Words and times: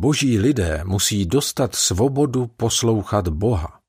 Boží 0.00 0.38
lidé 0.38 0.80
musí 0.84 1.26
dostat 1.26 1.74
svobodu 1.74 2.46
poslouchat 2.46 3.28
Boha. 3.28 3.80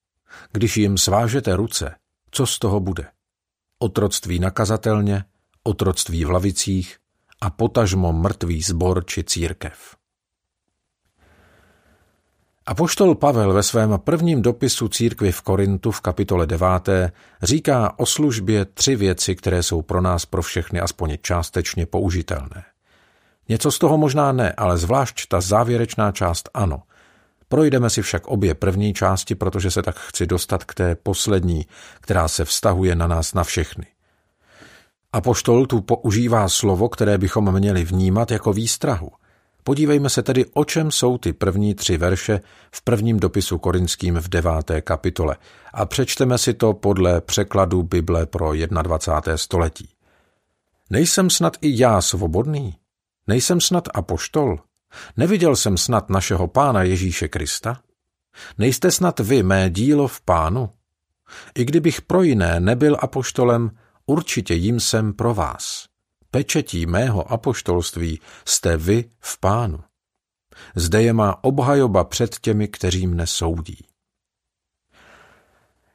Když 0.51 0.78
jim 0.78 0.97
svážete 0.97 1.55
ruce, 1.55 1.96
co 2.32 2.46
z 2.46 2.59
toho 2.59 2.79
bude? 2.79 3.08
Otroctví 3.79 4.39
nakazatelně, 4.39 5.23
otroctví 5.63 6.25
v 6.25 6.29
lavicích 6.29 6.97
a 7.41 7.49
potažmo 7.49 8.13
mrtvý 8.13 8.61
zbor 8.61 9.05
či 9.05 9.23
církev. 9.23 9.95
Apoštol 12.65 13.15
Pavel 13.15 13.53
ve 13.53 13.63
svém 13.63 13.99
prvním 14.03 14.41
dopisu 14.41 14.87
církvi 14.87 15.31
v 15.31 15.41
Korintu 15.41 15.91
v 15.91 16.02
kapitole 16.02 16.48
9. 16.48 16.67
říká 17.41 17.99
o 17.99 18.05
službě 18.05 18.66
tři 18.66 18.95
věci, 18.95 19.35
které 19.35 19.63
jsou 19.63 19.81
pro 19.81 20.02
nás 20.02 20.26
pro 20.26 20.41
všechny 20.41 20.80
aspoň 20.80 21.17
částečně 21.21 21.85
použitelné. 21.85 22.63
Něco 23.50 23.72
z 23.72 23.80
toho 23.80 23.98
možná 23.98 24.31
ne, 24.31 24.54
ale 24.58 24.77
zvlášť 24.77 25.27
ta 25.27 25.41
závěrečná 25.41 26.12
část 26.12 26.49
ano. 26.54 26.81
Projdeme 27.48 27.90
si 27.90 28.02
však 28.02 28.27
obě 28.27 28.53
první 28.55 28.94
části, 28.94 29.35
protože 29.35 29.71
se 29.71 29.81
tak 29.81 29.99
chci 29.99 30.27
dostat 30.27 30.63
k 30.63 30.73
té 30.73 30.95
poslední, 30.95 31.66
která 32.02 32.27
se 32.27 32.45
vztahuje 32.45 32.95
na 32.95 33.07
nás 33.07 33.34
na 33.34 33.43
všechny. 33.43 33.85
Apoštol 35.13 35.66
tu 35.66 35.81
používá 35.81 36.49
slovo, 36.49 36.90
které 36.90 37.17
bychom 37.17 37.52
měli 37.52 37.84
vnímat 37.84 38.31
jako 38.31 38.54
výstrahu. 38.54 39.12
Podívejme 39.63 40.09
se 40.09 40.23
tedy, 40.23 40.45
o 40.54 40.66
čem 40.66 40.91
jsou 40.91 41.18
ty 41.18 41.34
první 41.34 41.76
tři 41.76 41.98
verše 41.98 42.40
v 42.71 42.81
prvním 42.81 43.20
dopisu 43.20 43.57
korinským 43.57 44.16
v 44.16 44.29
deváté 44.29 44.81
kapitole 44.81 45.38
a 45.73 45.85
přečteme 45.85 46.38
si 46.38 46.54
to 46.54 46.73
podle 46.73 47.21
překladu 47.21 47.84
Bible 47.84 48.26
pro 48.26 48.52
21. 48.81 49.38
století. 49.38 49.90
Nejsem 50.90 51.29
snad 51.29 51.57
i 51.62 51.81
já 51.81 52.02
svobodný? 52.02 52.76
Nejsem 53.29 53.61
snad 53.61 53.88
apoštol? 53.93 54.59
Neviděl 55.17 55.55
jsem 55.55 55.77
snad 55.77 56.09
našeho 56.09 56.47
pána 56.47 56.83
Ježíše 56.83 57.27
Krista? 57.27 57.81
Nejste 58.57 58.91
snad 58.91 59.20
vy 59.20 59.43
mé 59.43 59.70
dílo 59.70 60.07
v 60.07 60.21
pánu? 60.21 60.70
I 61.55 61.65
kdybych 61.65 62.01
pro 62.01 62.23
jiné 62.23 62.59
nebyl 62.59 62.98
apoštolem, 62.99 63.71
určitě 64.06 64.54
jim 64.54 64.80
jsem 64.80 65.14
pro 65.14 65.34
vás. 65.34 65.86
Pečetí 66.31 66.86
mého 66.86 67.31
apoštolství 67.31 68.20
jste 68.45 68.78
vy 68.78 69.12
v 69.20 69.39
pánu. 69.39 69.84
Zde 70.76 71.02
je 71.02 71.14
má 71.14 71.44
obhajoba 71.44 72.04
před 72.04 72.39
těmi, 72.39 72.67
kteří 72.67 73.08
mne 73.08 73.28
soudí. 73.28 73.86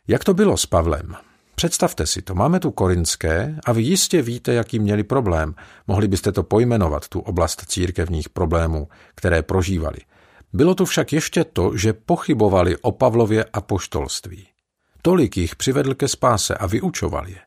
Jak 0.09 0.25
to 0.25 0.35
bylo 0.35 0.57
s 0.57 0.67
Pavlem? 0.67 1.17
Představte 1.65 2.07
si 2.07 2.23
to, 2.23 2.35
máme 2.35 2.61
tu 2.61 2.71
korinské 2.71 3.59
a 3.67 3.73
vy 3.73 3.83
jistě 3.83 4.23
víte, 4.23 4.55
jaký 4.55 4.79
měli 4.79 5.03
problém. 5.03 5.55
Mohli 5.87 6.09
byste 6.09 6.33
to 6.33 6.43
pojmenovat, 6.43 7.09
tu 7.09 7.21
oblast 7.21 7.65
církevních 7.67 8.29
problémů, 8.29 8.89
které 9.15 9.43
prožívali. 9.43 9.99
Bylo 10.53 10.75
tu 10.75 10.85
však 10.85 11.13
ještě 11.13 11.45
to, 11.45 11.77
že 11.77 11.93
pochybovali 11.93 12.77
o 12.77 12.93
Pavlově 12.93 13.45
apoštolství. 13.45 14.47
Tolik 15.03 15.37
jich 15.37 15.57
přivedl 15.57 15.95
ke 15.95 16.09
spáse 16.09 16.55
a 16.55 16.67
vyučoval 16.67 17.29
je. 17.29 17.39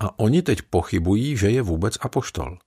A 0.00 0.18
oni 0.18 0.42
teď 0.42 0.62
pochybují, 0.62 1.36
že 1.36 1.50
je 1.50 1.62
vůbec 1.62 1.98
apoštol. 2.00 2.58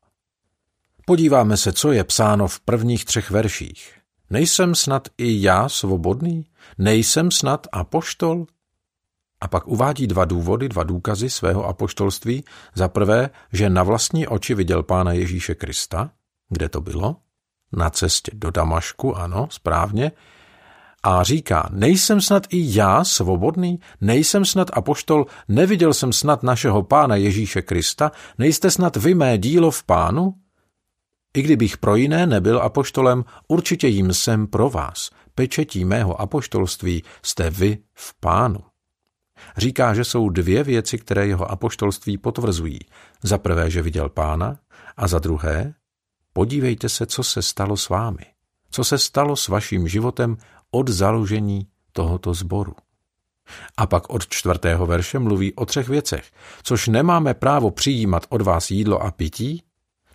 Podíváme 1.06 1.58
se, 1.58 1.74
co 1.74 1.92
je 1.92 2.04
psáno 2.04 2.48
v 2.48 2.60
prvních 2.60 3.06
třech 3.06 3.32
verších. 3.32 3.94
Nejsem 4.30 4.76
snad 4.76 5.08
i 5.18 5.42
já 5.42 5.70
svobodný? 5.70 6.46
Nejsem 6.78 7.32
snad 7.32 7.68
apoštol? 7.72 8.46
A 9.42 9.48
pak 9.48 9.68
uvádí 9.68 10.08
dva 10.08 10.26
důvody, 10.26 10.70
dva 10.70 10.84
důkazy 10.84 11.30
svého 11.30 11.66
apoštolství. 11.66 12.44
Za 12.74 12.88
prvé, 12.88 13.30
že 13.54 13.70
na 13.70 13.84
vlastní 13.84 14.28
oči 14.28 14.56
viděl 14.56 14.84
pána 14.84 15.14
Ježíše 15.14 15.56
Krista. 15.56 16.12
Kde 16.50 16.70
to 16.70 16.82
bylo? 16.82 17.16
Na 17.72 17.90
cestě 17.90 18.32
do 18.34 18.52
Damašku, 18.52 19.18
ano, 19.18 19.48
správně. 19.52 20.12
A 21.04 21.24
říká, 21.24 21.70
nejsem 21.72 22.22
snad 22.22 22.44
i 22.50 22.78
já 22.78 23.04
svobodný, 23.04 23.80
nejsem 24.02 24.46
snad 24.46 24.68
apoštol, 24.74 25.26
neviděl 25.48 25.94
jsem 25.94 26.14
snad 26.14 26.44
našeho 26.44 26.84
pána 26.84 27.16
Ježíše 27.16 27.62
Krista, 27.62 28.12
nejste 28.38 28.72
snad 28.72 28.96
vy 28.96 29.14
mé 29.14 29.38
dílo 29.38 29.72
v 29.72 29.84
pánu? 29.84 30.34
I 31.34 31.42
kdybych 31.42 31.78
pro 31.78 31.96
jiné 31.96 32.28
nebyl 32.28 32.60
apoštolem, 32.60 33.26
určitě 33.48 33.88
jim 33.88 34.14
jsem 34.14 34.48
pro 34.48 34.70
vás. 34.70 35.10
Pečetí 35.36 35.86
mého 35.86 36.22
apoštolství 36.22 37.04
jste 37.24 37.50
vy 37.50 37.78
v 37.94 38.20
pánu. 38.20 38.69
Říká, 39.58 39.94
že 39.94 40.04
jsou 40.04 40.30
dvě 40.30 40.64
věci, 40.64 40.98
které 40.98 41.28
jeho 41.28 41.52
apoštolství 41.52 42.18
potvrzují. 42.18 42.80
Za 43.24 43.38
prvé, 43.38 43.70
že 43.70 43.82
viděl 43.82 44.10
pána 44.10 44.60
a 44.98 45.08
za 45.08 45.20
druhé, 45.20 45.74
podívejte 46.34 46.90
se, 46.90 47.06
co 47.06 47.24
se 47.24 47.42
stalo 47.42 47.78
s 47.78 47.90
vámi. 47.90 48.26
Co 48.72 48.84
se 48.84 48.98
stalo 48.98 49.36
s 49.36 49.48
vaším 49.48 49.88
životem 49.88 50.38
od 50.72 50.90
založení 50.90 51.68
tohoto 51.94 52.34
sboru. 52.34 52.76
A 53.78 53.88
pak 53.88 54.10
od 54.10 54.28
čtvrtého 54.28 54.86
verše 54.86 55.20
mluví 55.20 55.54
o 55.54 55.66
třech 55.66 55.90
věcech, 55.90 56.32
což 56.64 56.88
nemáme 56.88 57.34
právo 57.34 57.72
přijímat 57.72 58.26
od 58.30 58.42
vás 58.42 58.72
jídlo 58.72 59.04
a 59.04 59.12
pití, 59.12 59.64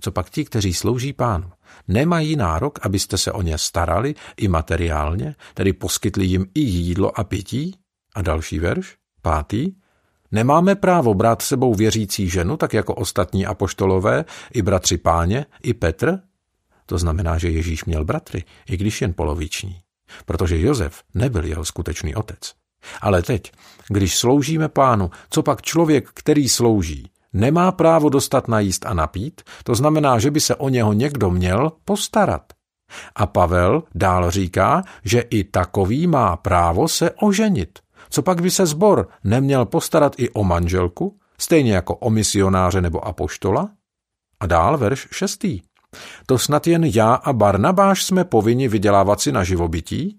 co 0.00 0.12
pak 0.12 0.30
ti, 0.30 0.44
kteří 0.44 0.74
slouží 0.74 1.12
pánu, 1.12 1.50
nemají 1.88 2.36
nárok, 2.36 2.86
abyste 2.86 3.18
se 3.18 3.32
o 3.32 3.42
ně 3.42 3.58
starali 3.58 4.14
i 4.36 4.48
materiálně, 4.48 5.34
tedy 5.54 5.72
poskytli 5.72 6.26
jim 6.26 6.46
i 6.54 6.60
jídlo 6.60 7.20
a 7.20 7.24
pití? 7.24 7.74
A 8.14 8.22
další 8.22 8.58
verš, 8.58 8.96
pátý, 9.24 9.72
Nemáme 10.32 10.74
právo 10.74 11.14
brát 11.14 11.42
sebou 11.42 11.74
věřící 11.74 12.28
ženu, 12.28 12.56
tak 12.56 12.74
jako 12.74 12.94
ostatní 12.94 13.46
apoštolové, 13.46 14.24
i 14.52 14.62
bratři 14.62 14.98
páně, 14.98 15.46
i 15.62 15.74
Petr? 15.74 16.18
To 16.86 16.98
znamená, 16.98 17.38
že 17.38 17.50
Ježíš 17.50 17.84
měl 17.84 18.04
bratry, 18.04 18.44
i 18.68 18.76
když 18.76 19.02
jen 19.02 19.14
poloviční 19.14 19.84
protože 20.26 20.60
Josef 20.60 21.02
nebyl 21.14 21.44
jeho 21.44 21.64
skutečný 21.64 22.14
otec. 22.14 22.52
Ale 23.00 23.22
teď, 23.22 23.52
když 23.88 24.16
sloužíme 24.16 24.68
pánu, 24.68 25.10
co 25.30 25.42
pak 25.42 25.62
člověk, 25.62 26.10
který 26.14 26.48
slouží, 26.48 27.10
nemá 27.32 27.72
právo 27.72 28.08
dostat 28.08 28.48
najíst 28.48 28.86
a 28.86 28.94
napít, 28.94 29.42
to 29.64 29.74
znamená, 29.74 30.18
že 30.18 30.30
by 30.30 30.40
se 30.40 30.54
o 30.54 30.68
něho 30.68 30.92
někdo 30.92 31.30
měl 31.30 31.72
postarat. 31.84 32.42
A 33.16 33.26
Pavel 33.26 33.82
dál 33.94 34.30
říká, 34.30 34.82
že 35.04 35.20
i 35.20 35.44
takový 35.44 36.06
má 36.06 36.36
právo 36.36 36.88
se 36.88 37.10
oženit. 37.10 37.78
Co 38.10 38.22
pak 38.22 38.42
by 38.42 38.50
se 38.50 38.66
zbor 38.66 39.08
neměl 39.24 39.64
postarat 39.64 40.14
i 40.18 40.30
o 40.30 40.44
manželku, 40.44 41.18
stejně 41.38 41.74
jako 41.74 41.96
o 41.96 42.10
misionáře 42.10 42.80
nebo 42.80 43.06
apoštola? 43.06 43.70
A 44.40 44.46
dál 44.46 44.78
verš 44.78 45.08
šestý. 45.12 45.60
To 46.26 46.38
snad 46.38 46.66
jen 46.66 46.84
já 46.84 47.14
a 47.14 47.32
Barnabáš 47.32 48.04
jsme 48.04 48.24
povinni 48.24 48.68
vydělávat 48.68 49.20
si 49.20 49.32
na 49.32 49.44
živobytí? 49.44 50.18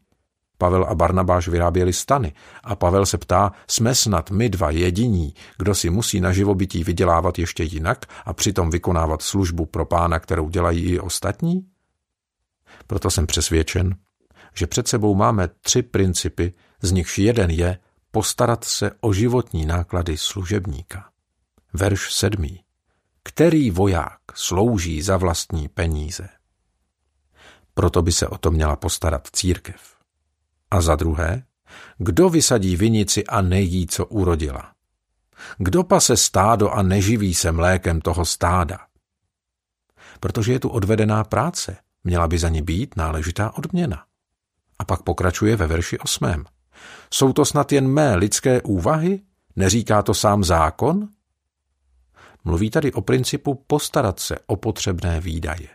Pavel 0.57 0.83
a 0.89 0.95
Barnabáš 0.95 1.47
vyráběli 1.47 1.93
stany 1.93 2.33
a 2.63 2.75
Pavel 2.75 3.05
se 3.05 3.17
ptá, 3.17 3.51
jsme 3.69 3.95
snad 3.95 4.31
my 4.31 4.49
dva 4.49 4.69
jediní, 4.69 5.33
kdo 5.57 5.75
si 5.75 5.89
musí 5.89 6.21
na 6.21 6.31
živobytí 6.31 6.83
vydělávat 6.83 7.39
ještě 7.39 7.63
jinak 7.63 8.05
a 8.25 8.33
přitom 8.33 8.69
vykonávat 8.69 9.21
službu 9.21 9.65
pro 9.65 9.85
pána, 9.85 10.19
kterou 10.19 10.49
dělají 10.49 10.83
i 10.83 10.99
ostatní? 10.99 11.65
Proto 12.87 13.09
jsem 13.09 13.27
přesvědčen, 13.27 13.95
že 14.53 14.67
před 14.67 14.87
sebou 14.87 15.15
máme 15.15 15.49
tři 15.61 15.81
principy, 15.81 16.53
z 16.81 16.91
nichž 16.91 17.17
jeden 17.17 17.49
je 17.49 17.79
postarat 18.11 18.63
se 18.63 18.91
o 19.01 19.13
životní 19.13 19.65
náklady 19.65 20.17
služebníka. 20.17 21.09
Verš 21.73 22.13
sedmý 22.13 22.65
který 23.29 23.71
voják 23.71 24.19
slouží 24.33 25.01
za 25.01 25.17
vlastní 25.17 25.67
peníze. 25.67 26.29
Proto 27.73 28.01
by 28.01 28.11
se 28.11 28.27
o 28.27 28.37
to 28.37 28.51
měla 28.51 28.75
postarat 28.75 29.27
církev. 29.31 29.95
A 30.71 30.81
za 30.81 30.95
druhé, 30.95 31.43
kdo 31.97 32.29
vysadí 32.29 32.75
vinici 32.75 33.25
a 33.25 33.41
nejí, 33.41 33.87
co 33.87 34.05
urodila? 34.05 34.73
Kdo 35.57 35.83
pase 35.83 36.17
stádo 36.17 36.69
a 36.69 36.81
neživí 36.81 37.33
se 37.33 37.51
mlékem 37.51 38.01
toho 38.01 38.25
stáda? 38.25 38.79
Protože 40.19 40.53
je 40.53 40.59
tu 40.59 40.69
odvedená 40.69 41.23
práce, 41.23 41.77
měla 42.03 42.27
by 42.27 42.37
za 42.37 42.49
ní 42.49 42.61
být 42.61 42.95
náležitá 42.95 43.57
odměna. 43.57 44.05
A 44.79 44.85
pak 44.85 45.01
pokračuje 45.01 45.55
ve 45.55 45.67
verši 45.67 45.99
osmém. 45.99 46.45
Jsou 47.13 47.33
to 47.33 47.45
snad 47.45 47.71
jen 47.71 47.87
mé 47.87 48.15
lidské 48.15 48.61
úvahy? 48.61 49.21
Neříká 49.55 50.01
to 50.01 50.13
sám 50.13 50.43
zákon? 50.43 51.07
Mluví 52.43 52.69
tady 52.69 52.91
o 52.91 53.01
principu 53.01 53.63
postarat 53.67 54.19
se 54.19 54.35
o 54.47 54.55
potřebné 54.55 55.19
výdaje. 55.19 55.67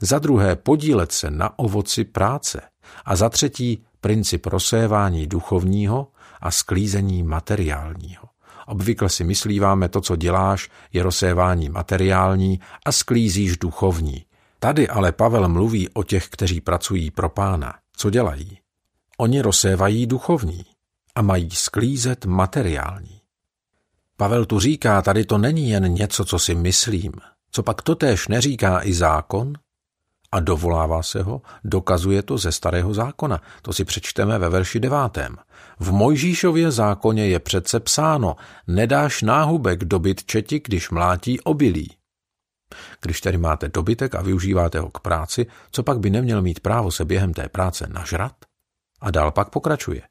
Za 0.00 0.18
druhé 0.18 0.56
podílet 0.56 1.12
se 1.12 1.30
na 1.30 1.58
ovoci 1.58 2.04
práce. 2.04 2.60
A 3.04 3.16
za 3.16 3.28
třetí 3.28 3.84
princip 4.00 4.46
rozsévání 4.46 5.26
duchovního 5.26 6.08
a 6.40 6.50
sklízení 6.50 7.22
materiálního. 7.22 8.28
Obvykle 8.66 9.08
si 9.08 9.24
myslíváme, 9.24 9.88
to, 9.88 10.00
co 10.00 10.16
děláš, 10.16 10.70
je 10.92 11.02
rozsévání 11.02 11.68
materiální 11.68 12.60
a 12.86 12.92
sklízíš 12.92 13.56
duchovní. 13.56 14.24
Tady 14.58 14.88
ale 14.88 15.12
Pavel 15.12 15.48
mluví 15.48 15.88
o 15.88 16.02
těch, 16.02 16.28
kteří 16.28 16.60
pracují 16.60 17.10
pro 17.10 17.28
pána. 17.28 17.74
Co 17.96 18.10
dělají? 18.10 18.58
Oni 19.20 19.40
rozsévají 19.40 20.06
duchovní 20.06 20.64
a 21.14 21.22
mají 21.22 21.50
sklízet 21.50 22.24
materiální. 22.24 23.20
Pavel 24.16 24.44
tu 24.44 24.60
říká, 24.60 25.02
tady 25.02 25.24
to 25.24 25.38
není 25.38 25.70
jen 25.70 25.94
něco, 25.94 26.24
co 26.24 26.38
si 26.38 26.54
myslím. 26.54 27.12
Co 27.50 27.62
pak 27.62 27.82
totéž 27.82 28.28
neříká 28.28 28.86
i 28.86 28.94
zákon? 28.94 29.52
a 30.32 30.40
dovolává 30.40 31.02
se 31.02 31.22
ho, 31.22 31.42
dokazuje 31.64 32.22
to 32.22 32.38
ze 32.38 32.52
starého 32.52 32.94
zákona. 32.94 33.40
To 33.62 33.72
si 33.72 33.84
přečteme 33.84 34.38
ve 34.38 34.48
verši 34.48 34.80
devátém. 34.80 35.36
V 35.80 35.92
Mojžíšově 35.92 36.70
zákoně 36.70 37.26
je 37.26 37.40
přece 37.40 37.80
psáno, 37.80 38.36
nedáš 38.66 39.22
náhubek 39.22 39.84
dobyt 39.84 40.24
četi, 40.24 40.60
když 40.64 40.90
mlátí 40.90 41.40
obilí. 41.40 41.96
Když 43.00 43.20
tedy 43.20 43.38
máte 43.38 43.68
dobytek 43.68 44.14
a 44.14 44.22
využíváte 44.22 44.80
ho 44.80 44.90
k 44.90 45.00
práci, 45.00 45.46
co 45.70 45.82
pak 45.82 45.98
by 45.98 46.10
neměl 46.10 46.42
mít 46.42 46.60
právo 46.60 46.90
se 46.90 47.04
během 47.04 47.34
té 47.34 47.48
práce 47.48 47.86
nažrat? 47.90 48.49
A 49.00 49.10
dál 49.10 49.30
pak 49.30 49.48
pokračuje. 49.48 50.02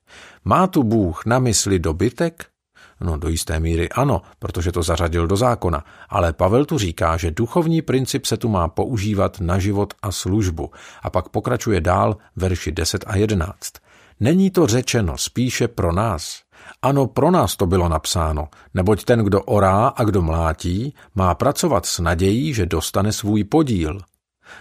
Má 0.46 0.68
tu 0.68 0.84
Bůh 0.84 1.26
na 1.26 1.40
mysli 1.40 1.80
dobytek? 1.80 2.46
No 3.02 3.18
do 3.18 3.30
jisté 3.30 3.60
míry 3.60 3.90
ano, 3.90 4.22
protože 4.40 4.72
to 4.72 4.84
zařadil 4.84 5.28
do 5.28 5.38
zákona, 5.38 5.84
ale 6.10 6.34
Pavel 6.34 6.66
tu 6.66 6.78
říká, 6.78 7.18
že 7.18 7.32
duchovní 7.32 7.82
princip 7.82 8.26
se 8.26 8.38
tu 8.38 8.50
má 8.50 8.68
používat 8.68 9.40
na 9.40 9.60
život 9.60 9.94
a 10.02 10.12
službu. 10.12 10.72
A 11.02 11.10
pak 11.10 11.30
pokračuje 11.30 11.82
dál 11.82 12.18
verši 12.36 12.72
10 12.72 13.04
a 13.08 13.16
11. 13.16 13.74
Není 14.20 14.52
to 14.52 14.68
řečeno 14.68 15.18
spíše 15.18 15.68
pro 15.68 15.94
nás. 15.94 16.42
Ano, 16.82 17.08
pro 17.08 17.32
nás 17.32 17.56
to 17.56 17.66
bylo 17.66 17.90
napsáno, 17.90 18.48
neboť 18.74 19.04
ten, 19.04 19.20
kdo 19.20 19.42
orá 19.42 19.88
a 19.88 20.04
kdo 20.04 20.22
mlátí, 20.22 20.94
má 21.16 21.36
pracovat 21.36 21.86
s 21.86 22.00
nadějí, 22.00 22.54
že 22.54 22.66
dostane 22.66 23.12
svůj 23.12 23.44
podíl. 23.44 24.00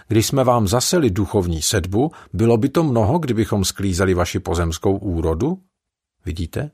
Když 0.07 0.27
jsme 0.27 0.43
vám 0.43 0.67
zaseli 0.67 1.09
duchovní 1.09 1.61
sedbu, 1.61 2.11
bylo 2.33 2.57
by 2.57 2.69
to 2.69 2.83
mnoho, 2.83 3.19
kdybychom 3.19 3.65
sklízeli 3.65 4.13
vaši 4.13 4.39
pozemskou 4.39 4.97
úrodu? 4.97 5.59
Vidíte? 6.25 6.71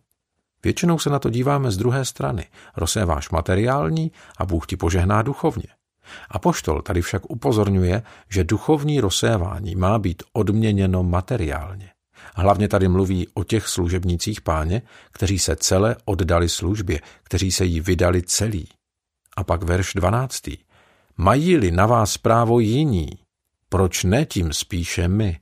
Většinou 0.63 0.99
se 0.99 1.09
na 1.09 1.19
to 1.19 1.29
díváme 1.29 1.71
z 1.71 1.77
druhé 1.77 2.05
strany. 2.05 2.45
Rozséváš 2.77 3.29
materiální 3.29 4.11
a 4.37 4.45
Bůh 4.45 4.67
ti 4.67 4.77
požehná 4.77 5.21
duchovně. 5.21 5.67
A 6.29 6.39
poštol 6.39 6.81
tady 6.81 7.01
však 7.01 7.29
upozorňuje, 7.29 8.03
že 8.29 8.43
duchovní 8.43 8.99
rozsévání 8.99 9.75
má 9.75 9.99
být 9.99 10.23
odměněno 10.33 11.03
materiálně. 11.03 11.89
Hlavně 12.35 12.67
tady 12.67 12.87
mluví 12.87 13.27
o 13.33 13.43
těch 13.43 13.67
služebnících 13.67 14.41
páně, 14.41 14.81
kteří 15.11 15.39
se 15.39 15.55
celé 15.55 15.95
oddali 16.05 16.49
službě, 16.49 16.99
kteří 17.23 17.51
se 17.51 17.65
jí 17.65 17.79
vydali 17.79 18.21
celý. 18.21 18.67
A 19.37 19.43
pak 19.43 19.63
verš 19.63 19.93
12. 19.93 20.41
Mají-li 21.17 21.71
na 21.71 21.85
vás 21.85 22.17
právo 22.17 22.59
jiní, 22.59 23.09
proč 23.69 24.03
ne 24.03 24.25
tím 24.25 24.53
spíše 24.53 25.07
my? 25.07 25.39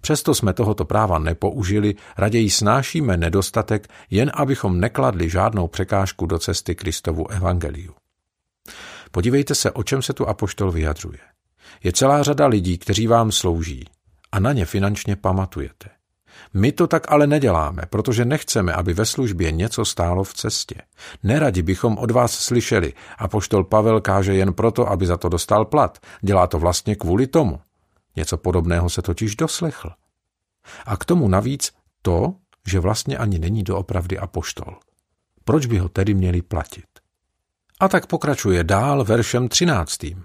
Přesto 0.00 0.34
jsme 0.34 0.52
tohoto 0.52 0.84
práva 0.84 1.18
nepoužili, 1.18 1.94
raději 2.16 2.50
snášíme 2.50 3.16
nedostatek, 3.16 3.88
jen 4.10 4.30
abychom 4.34 4.80
nekladli 4.80 5.30
žádnou 5.30 5.68
překážku 5.68 6.26
do 6.26 6.38
cesty 6.38 6.74
Kristovu 6.74 7.30
evangeliu. 7.30 7.94
Podívejte 9.10 9.54
se, 9.54 9.70
o 9.70 9.82
čem 9.82 10.02
se 10.02 10.12
tu 10.12 10.28
apoštol 10.28 10.72
vyjadřuje. 10.72 11.18
Je 11.84 11.92
celá 11.92 12.22
řada 12.22 12.46
lidí, 12.46 12.78
kteří 12.78 13.06
vám 13.06 13.32
slouží 13.32 13.84
a 14.32 14.40
na 14.40 14.52
ně 14.52 14.66
finančně 14.66 15.16
pamatujete. 15.16 15.95
My 16.56 16.72
to 16.72 16.86
tak 16.86 17.12
ale 17.12 17.26
neděláme, 17.26 17.82
protože 17.90 18.24
nechceme, 18.24 18.72
aby 18.72 18.94
ve 18.94 19.06
službě 19.06 19.52
něco 19.52 19.84
stálo 19.84 20.24
v 20.24 20.34
cestě. 20.34 20.74
Neradi 21.22 21.62
bychom 21.62 21.98
od 21.98 22.10
vás 22.10 22.32
slyšeli 22.32 22.92
a 23.18 23.28
poštol 23.28 23.64
Pavel 23.64 24.00
káže 24.00 24.34
jen 24.34 24.52
proto, 24.52 24.90
aby 24.90 25.06
za 25.06 25.16
to 25.16 25.28
dostal 25.28 25.64
plat. 25.64 25.98
Dělá 26.20 26.46
to 26.46 26.58
vlastně 26.58 26.96
kvůli 26.96 27.26
tomu. 27.26 27.60
Něco 28.16 28.36
podobného 28.36 28.90
se 28.90 29.02
totiž 29.02 29.36
doslechl. 29.36 29.90
A 30.86 30.96
k 30.96 31.04
tomu 31.04 31.28
navíc 31.28 31.72
to, 32.02 32.34
že 32.66 32.80
vlastně 32.80 33.18
ani 33.18 33.38
není 33.38 33.62
doopravdy 33.62 34.18
apoštol. 34.18 34.76
Proč 35.44 35.66
by 35.66 35.78
ho 35.78 35.88
tedy 35.88 36.14
měli 36.14 36.42
platit? 36.42 36.86
A 37.80 37.88
tak 37.88 38.06
pokračuje 38.06 38.64
dál 38.64 39.04
veršem 39.04 39.48
třináctým. 39.48 40.24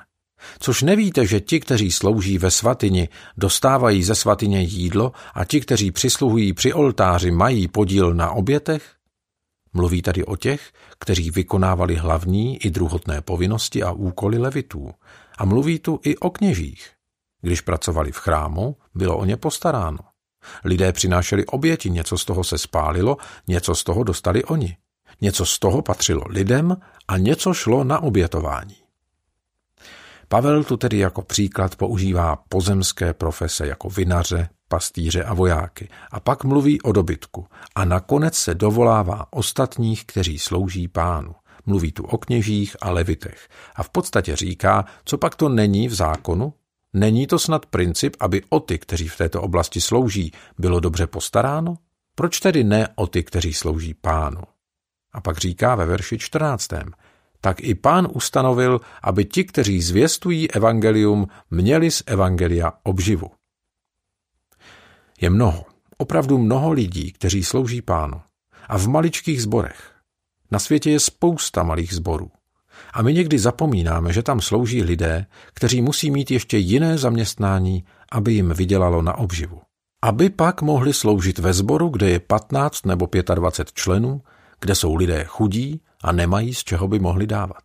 Což 0.59 0.81
nevíte, 0.81 1.25
že 1.25 1.39
ti, 1.39 1.59
kteří 1.59 1.91
slouží 1.91 2.37
ve 2.37 2.51
svatyni, 2.51 3.09
dostávají 3.37 4.03
ze 4.03 4.15
svatyně 4.15 4.61
jídlo 4.61 5.11
a 5.33 5.45
ti, 5.45 5.61
kteří 5.61 5.91
přisluhují 5.91 6.53
při 6.53 6.73
oltáři, 6.73 7.31
mají 7.31 7.67
podíl 7.67 8.13
na 8.13 8.31
obětech? 8.31 8.95
Mluví 9.73 10.01
tady 10.01 10.25
o 10.25 10.35
těch, 10.35 10.71
kteří 10.99 11.31
vykonávali 11.31 11.95
hlavní 11.95 12.57
i 12.57 12.69
druhotné 12.69 13.21
povinnosti 13.21 13.83
a 13.83 13.91
úkoly 13.91 14.37
levitů. 14.37 14.91
A 15.37 15.45
mluví 15.45 15.79
tu 15.79 15.99
i 16.03 16.17
o 16.17 16.29
kněžích. 16.29 16.91
Když 17.41 17.61
pracovali 17.61 18.11
v 18.11 18.17
chrámu, 18.17 18.77
bylo 18.93 19.17
o 19.17 19.25
ně 19.25 19.37
postaráno. 19.37 19.99
Lidé 20.63 20.91
přinášeli 20.91 21.45
oběti, 21.45 21.89
něco 21.89 22.17
z 22.17 22.25
toho 22.25 22.43
se 22.43 22.57
spálilo, 22.57 23.17
něco 23.47 23.75
z 23.75 23.83
toho 23.83 24.03
dostali 24.03 24.43
oni. 24.43 24.77
Něco 25.21 25.45
z 25.45 25.59
toho 25.59 25.81
patřilo 25.81 26.23
lidem 26.29 26.77
a 27.07 27.17
něco 27.17 27.53
šlo 27.53 27.83
na 27.83 27.99
obětování. 27.99 28.80
Pavel 30.31 30.63
tu 30.63 30.77
tedy 30.77 30.97
jako 30.97 31.21
příklad 31.21 31.75
používá 31.75 32.35
pozemské 32.49 33.13
profese 33.13 33.67
jako 33.67 33.89
vinaře, 33.89 34.49
pastýře 34.67 35.23
a 35.23 35.33
vojáky 35.33 35.89
a 36.11 36.19
pak 36.19 36.43
mluví 36.43 36.81
o 36.81 36.91
dobytku 36.91 37.47
a 37.75 37.85
nakonec 37.85 38.35
se 38.35 38.55
dovolává 38.55 39.25
ostatních, 39.31 40.05
kteří 40.05 40.39
slouží 40.39 40.87
pánu. 40.87 41.35
Mluví 41.65 41.91
tu 41.91 42.03
o 42.03 42.17
kněžích 42.17 42.75
a 42.81 42.91
levitech 42.91 43.47
a 43.75 43.83
v 43.83 43.89
podstatě 43.89 44.35
říká, 44.35 44.85
co 45.05 45.17
pak 45.17 45.35
to 45.35 45.49
není 45.49 45.87
v 45.87 45.93
zákonu? 45.93 46.53
Není 46.93 47.27
to 47.27 47.39
snad 47.39 47.65
princip, 47.65 48.15
aby 48.19 48.41
o 48.49 48.59
ty, 48.59 48.79
kteří 48.79 49.07
v 49.07 49.17
této 49.17 49.41
oblasti 49.41 49.81
slouží, 49.81 50.31
bylo 50.57 50.79
dobře 50.79 51.07
postaráno? 51.07 51.77
Proč 52.15 52.39
tedy 52.39 52.63
ne 52.63 52.87
o 52.95 53.07
ty, 53.07 53.23
kteří 53.23 53.53
slouží 53.53 53.93
pánu? 53.93 54.41
A 55.13 55.21
pak 55.21 55.37
říká 55.37 55.75
ve 55.75 55.85
verši 55.85 56.17
14 56.17 56.67
tak 57.41 57.63
i 57.63 57.75
pán 57.75 58.07
ustanovil, 58.13 58.81
aby 59.03 59.25
ti, 59.25 59.43
kteří 59.43 59.81
zvěstují 59.81 60.51
evangelium, 60.51 61.27
měli 61.51 61.91
z 61.91 62.03
evangelia 62.05 62.73
obživu. 62.83 63.31
Je 65.21 65.29
mnoho, 65.29 65.65
opravdu 65.97 66.37
mnoho 66.37 66.71
lidí, 66.71 67.11
kteří 67.11 67.43
slouží 67.43 67.81
pánu. 67.81 68.21
A 68.67 68.77
v 68.77 68.87
maličkých 68.87 69.41
zborech. 69.41 69.91
Na 70.51 70.59
světě 70.59 70.91
je 70.91 70.99
spousta 70.99 71.63
malých 71.63 71.93
zborů. 71.93 72.31
A 72.93 73.01
my 73.01 73.13
někdy 73.13 73.39
zapomínáme, 73.39 74.13
že 74.13 74.23
tam 74.23 74.41
slouží 74.41 74.83
lidé, 74.83 75.25
kteří 75.53 75.81
musí 75.81 76.11
mít 76.11 76.31
ještě 76.31 76.57
jiné 76.57 76.97
zaměstnání, 76.97 77.83
aby 78.11 78.33
jim 78.33 78.49
vydělalo 78.53 79.01
na 79.01 79.17
obživu. 79.17 79.61
Aby 80.03 80.29
pak 80.29 80.61
mohli 80.61 80.93
sloužit 80.93 81.39
ve 81.39 81.53
sboru, 81.53 81.89
kde 81.89 82.09
je 82.09 82.19
15 82.19 82.85
nebo 82.85 83.07
25 83.35 83.73
členů, 83.73 84.21
kde 84.61 84.75
jsou 84.75 84.95
lidé 84.95 85.25
chudí 85.25 85.81
a 86.03 86.11
nemají 86.11 86.53
z 86.53 86.63
čeho 86.63 86.87
by 86.87 86.99
mohli 86.99 87.27
dávat. 87.27 87.63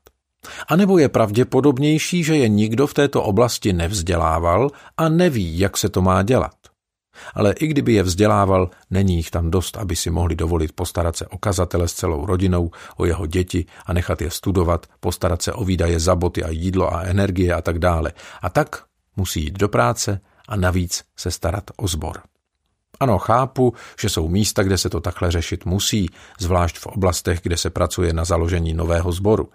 A 0.69 0.77
nebo 0.77 0.99
je 0.99 1.09
pravděpodobnější, 1.09 2.25
že 2.25 2.37
je 2.37 2.49
nikdo 2.49 2.87
v 2.87 2.95
této 2.95 3.23
oblasti 3.23 3.73
nevzdělával 3.73 4.71
a 4.97 5.09
neví, 5.09 5.59
jak 5.59 5.77
se 5.77 5.89
to 5.89 6.03
má 6.03 6.23
dělat. 6.23 6.55
Ale 7.35 7.53
i 7.53 7.67
kdyby 7.67 7.93
je 7.93 8.03
vzdělával, 8.03 8.71
není 8.91 9.17
jich 9.17 9.31
tam 9.31 9.51
dost, 9.51 9.77
aby 9.77 9.97
si 9.97 10.11
mohli 10.11 10.37
dovolit 10.37 10.73
postarat 10.73 11.17
se 11.17 11.27
o 11.27 11.39
kazatele 11.39 11.89
s 11.89 11.93
celou 11.93 12.27
rodinou, 12.27 12.71
o 12.97 13.07
jeho 13.07 13.27
děti 13.27 13.67
a 13.87 13.93
nechat 13.93 14.23
je 14.23 14.31
studovat, 14.31 14.87
postarat 15.01 15.43
se 15.43 15.53
o 15.53 15.65
výdaje 15.65 16.01
za 16.01 16.15
boty 16.15 16.45
a 16.45 16.51
jídlo 16.51 16.95
a 16.95 17.03
energie 17.03 17.55
a 17.55 17.63
tak 17.63 17.79
dále. 17.79 18.13
A 18.43 18.51
tak 18.51 18.85
musí 19.17 19.45
jít 19.45 19.59
do 19.59 19.69
práce 19.69 20.21
a 20.49 20.57
navíc 20.57 21.05
se 21.17 21.31
starat 21.31 21.65
o 21.77 21.89
zbor. 21.89 22.21
Ano, 23.01 23.19
chápu, 23.19 23.75
že 24.01 24.09
jsou 24.09 24.29
místa, 24.29 24.63
kde 24.63 24.79
se 24.79 24.91
to 24.91 25.01
takhle 25.01 25.31
řešit 25.31 25.65
musí, 25.65 26.11
zvlášť 26.41 26.79
v 26.79 26.87
oblastech, 26.87 27.41
kde 27.43 27.57
se 27.57 27.71
pracuje 27.71 28.13
na 28.13 28.25
založení 28.25 28.75
nového 28.75 29.13
sboru. 29.13 29.49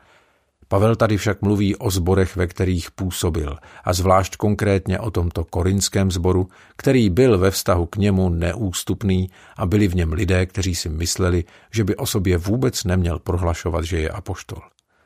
Pavel 0.67 0.95
tady 0.95 1.17
však 1.17 1.41
mluví 1.41 1.75
o 1.75 1.91
zborech, 1.91 2.35
ve 2.35 2.47
kterých 2.47 2.91
působil, 2.91 3.57
a 3.83 3.93
zvlášť 3.93 4.35
konkrétně 4.35 4.99
o 4.99 5.11
tomto 5.11 5.45
korinském 5.45 6.11
zboru, 6.11 6.49
který 6.75 7.09
byl 7.09 7.37
ve 7.37 7.51
vztahu 7.51 7.85
k 7.85 7.95
němu 7.95 8.29
neústupný 8.29 9.29
a 9.57 9.65
byli 9.65 9.87
v 9.87 9.95
něm 9.95 10.13
lidé, 10.13 10.45
kteří 10.45 10.75
si 10.75 10.89
mysleli, 10.89 11.43
že 11.71 11.83
by 11.83 11.95
o 11.95 12.05
sobě 12.05 12.37
vůbec 12.37 12.83
neměl 12.83 13.19
prohlašovat, 13.19 13.85
že 13.85 13.99
je 13.99 14.09
apoštol. 14.09 14.61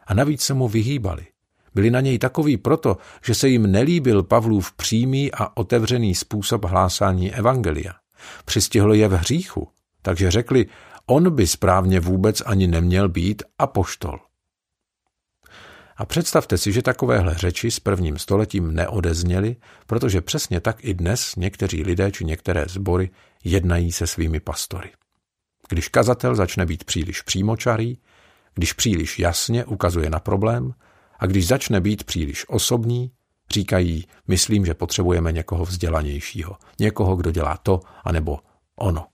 A 0.08 0.14
navíc 0.14 0.42
se 0.42 0.54
mu 0.54 0.68
vyhýbali. 0.68 1.26
Byli 1.76 1.92
na 1.92 2.02
něj 2.02 2.20
takový 2.20 2.58
proto, 2.58 2.98
že 3.24 3.36
se 3.36 3.50
jim 3.50 3.72
nelíbil 3.72 4.24
Pavlův 4.24 4.72
přímý 4.74 5.32
a 5.32 5.58
otevřený 5.58 6.16
způsob 6.16 6.66
hlásání 6.66 7.34
evangelia. 7.34 7.94
Přistihl 8.46 8.94
je 8.94 9.08
v 9.08 9.12
hříchu, 9.12 9.70
takže 10.02 10.32
řekli, 10.32 10.66
on 11.06 11.36
by 11.36 11.48
správně 11.48 12.00
vůbec 12.00 12.42
ani 12.46 12.68
neměl 12.68 13.10
být 13.10 13.44
apoštol. 13.60 14.20
A 15.98 16.06
představte 16.06 16.58
si, 16.58 16.72
že 16.72 16.82
takovéhle 16.82 17.34
řeči 17.34 17.72
s 17.72 17.80
prvním 17.80 18.18
stoletím 18.18 18.76
neodezněly, 18.76 19.56
protože 19.88 20.22
přesně 20.22 20.60
tak 20.60 20.78
i 20.84 20.94
dnes 20.94 21.36
někteří 21.36 21.84
lidé 21.84 22.12
či 22.12 22.26
některé 22.26 22.66
sbory 22.70 23.10
jednají 23.44 23.92
se 23.92 24.08
svými 24.08 24.40
pastory. 24.40 24.92
Když 25.70 25.88
kazatel 25.88 26.36
začne 26.36 26.66
být 26.66 26.84
příliš 26.84 27.22
přímočarý, 27.22 27.98
když 28.54 28.74
příliš 28.74 29.20
jasně 29.20 29.66
ukazuje 29.66 30.10
na 30.10 30.20
problém 30.20 30.74
a 31.20 31.26
když 31.26 31.48
začne 31.48 31.82
být 31.82 32.04
příliš 32.04 32.46
osobní, 32.50 33.12
Říkají, 33.56 34.08
myslím, 34.28 34.66
že 34.66 34.74
potřebujeme 34.74 35.32
někoho 35.32 35.66
vzdělanějšího, 35.66 36.58
někoho, 36.80 37.16
kdo 37.16 37.32
dělá 37.32 37.58
to, 37.58 37.80
anebo 38.04 38.40
ono. 38.76 39.08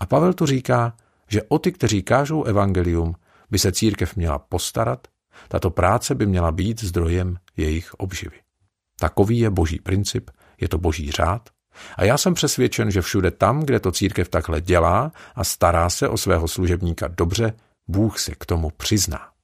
A 0.00 0.06
Pavel 0.06 0.32
tu 0.32 0.46
říká, 0.46 0.96
že 1.28 1.42
o 1.48 1.58
ty, 1.58 1.72
kteří 1.72 2.02
kážou 2.02 2.44
evangelium, 2.44 3.14
by 3.50 3.58
se 3.58 3.72
církev 3.72 4.16
měla 4.16 4.38
postarat, 4.38 5.08
tato 5.48 5.70
práce 5.70 6.14
by 6.14 6.26
měla 6.26 6.52
být 6.52 6.84
zdrojem 6.84 7.36
jejich 7.56 7.94
obživy. 7.94 8.36
Takový 9.00 9.38
je 9.38 9.50
boží 9.50 9.78
princip, 9.78 10.30
je 10.60 10.68
to 10.68 10.78
boží 10.78 11.10
řád. 11.10 11.48
A 11.96 12.04
já 12.04 12.18
jsem 12.18 12.34
přesvědčen, 12.34 12.90
že 12.90 13.02
všude 13.02 13.30
tam, 13.30 13.60
kde 13.60 13.80
to 13.80 13.92
církev 13.92 14.28
takhle 14.28 14.60
dělá 14.60 15.12
a 15.34 15.44
stará 15.44 15.90
se 15.90 16.08
o 16.08 16.16
svého 16.16 16.48
služebníka 16.48 17.08
dobře, 17.08 17.52
Bůh 17.88 18.18
se 18.18 18.34
k 18.34 18.46
tomu 18.46 18.70
přizná. 18.76 19.35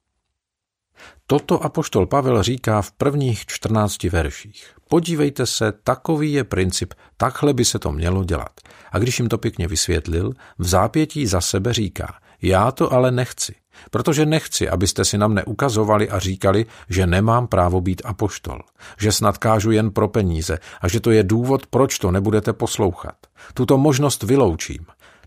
Toto 1.27 1.63
apoštol 1.63 2.05
Pavel 2.05 2.43
říká 2.43 2.81
v 2.81 2.91
prvních 2.91 3.45
14 3.45 4.03
verších. 4.03 4.73
Podívejte 4.89 5.45
se, 5.45 5.73
takový 5.83 6.33
je 6.33 6.43
princip, 6.43 6.93
takhle 7.17 7.53
by 7.53 7.65
se 7.65 7.79
to 7.79 7.91
mělo 7.91 8.23
dělat. 8.23 8.51
A 8.91 8.99
když 8.99 9.19
jim 9.19 9.29
to 9.29 9.37
pěkně 9.37 9.67
vysvětlil, 9.67 10.33
v 10.57 10.67
zápětí 10.67 11.27
za 11.27 11.41
sebe 11.41 11.73
říká, 11.73 12.15
já 12.41 12.71
to 12.71 12.93
ale 12.93 13.11
nechci, 13.11 13.55
protože 13.91 14.25
nechci, 14.25 14.69
abyste 14.69 15.05
si 15.05 15.17
na 15.17 15.27
mne 15.27 15.43
ukazovali 15.43 16.09
a 16.09 16.19
říkali, 16.19 16.65
že 16.89 17.07
nemám 17.07 17.47
právo 17.47 17.81
být 17.81 18.01
apoštol, 18.05 18.59
že 18.99 19.11
snad 19.11 19.37
kážu 19.37 19.71
jen 19.71 19.91
pro 19.91 20.07
peníze 20.07 20.59
a 20.81 20.87
že 20.87 20.99
to 20.99 21.11
je 21.11 21.23
důvod, 21.23 21.67
proč 21.67 21.99
to 21.99 22.11
nebudete 22.11 22.53
poslouchat. 22.53 23.15
Tuto 23.53 23.77
možnost 23.77 24.23
vyloučím. 24.23 24.85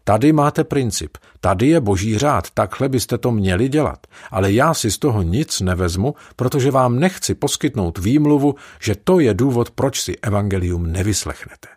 Tady 0.08 0.32
máte 0.32 0.64
princip, 0.64 1.18
tady 1.40 1.66
je 1.66 1.80
boží 1.80 2.18
řád, 2.18 2.50
takhle 2.50 2.88
byste 2.88 3.18
to 3.18 3.30
měli 3.30 3.68
dělat. 3.68 4.06
Ale 4.30 4.52
já 4.52 4.74
si 4.74 4.90
z 4.90 4.98
toho 4.98 5.22
nic 5.22 5.60
nevezmu, 5.60 6.14
protože 6.36 6.70
vám 6.70 6.98
nechci 6.98 7.34
poskytnout 7.34 7.98
výmluvu, 7.98 8.54
že 8.80 8.94
to 8.94 9.20
je 9.20 9.34
důvod, 9.34 9.70
proč 9.70 10.00
si 10.00 10.16
evangelium 10.22 10.92
nevyslechnete. 10.92 11.68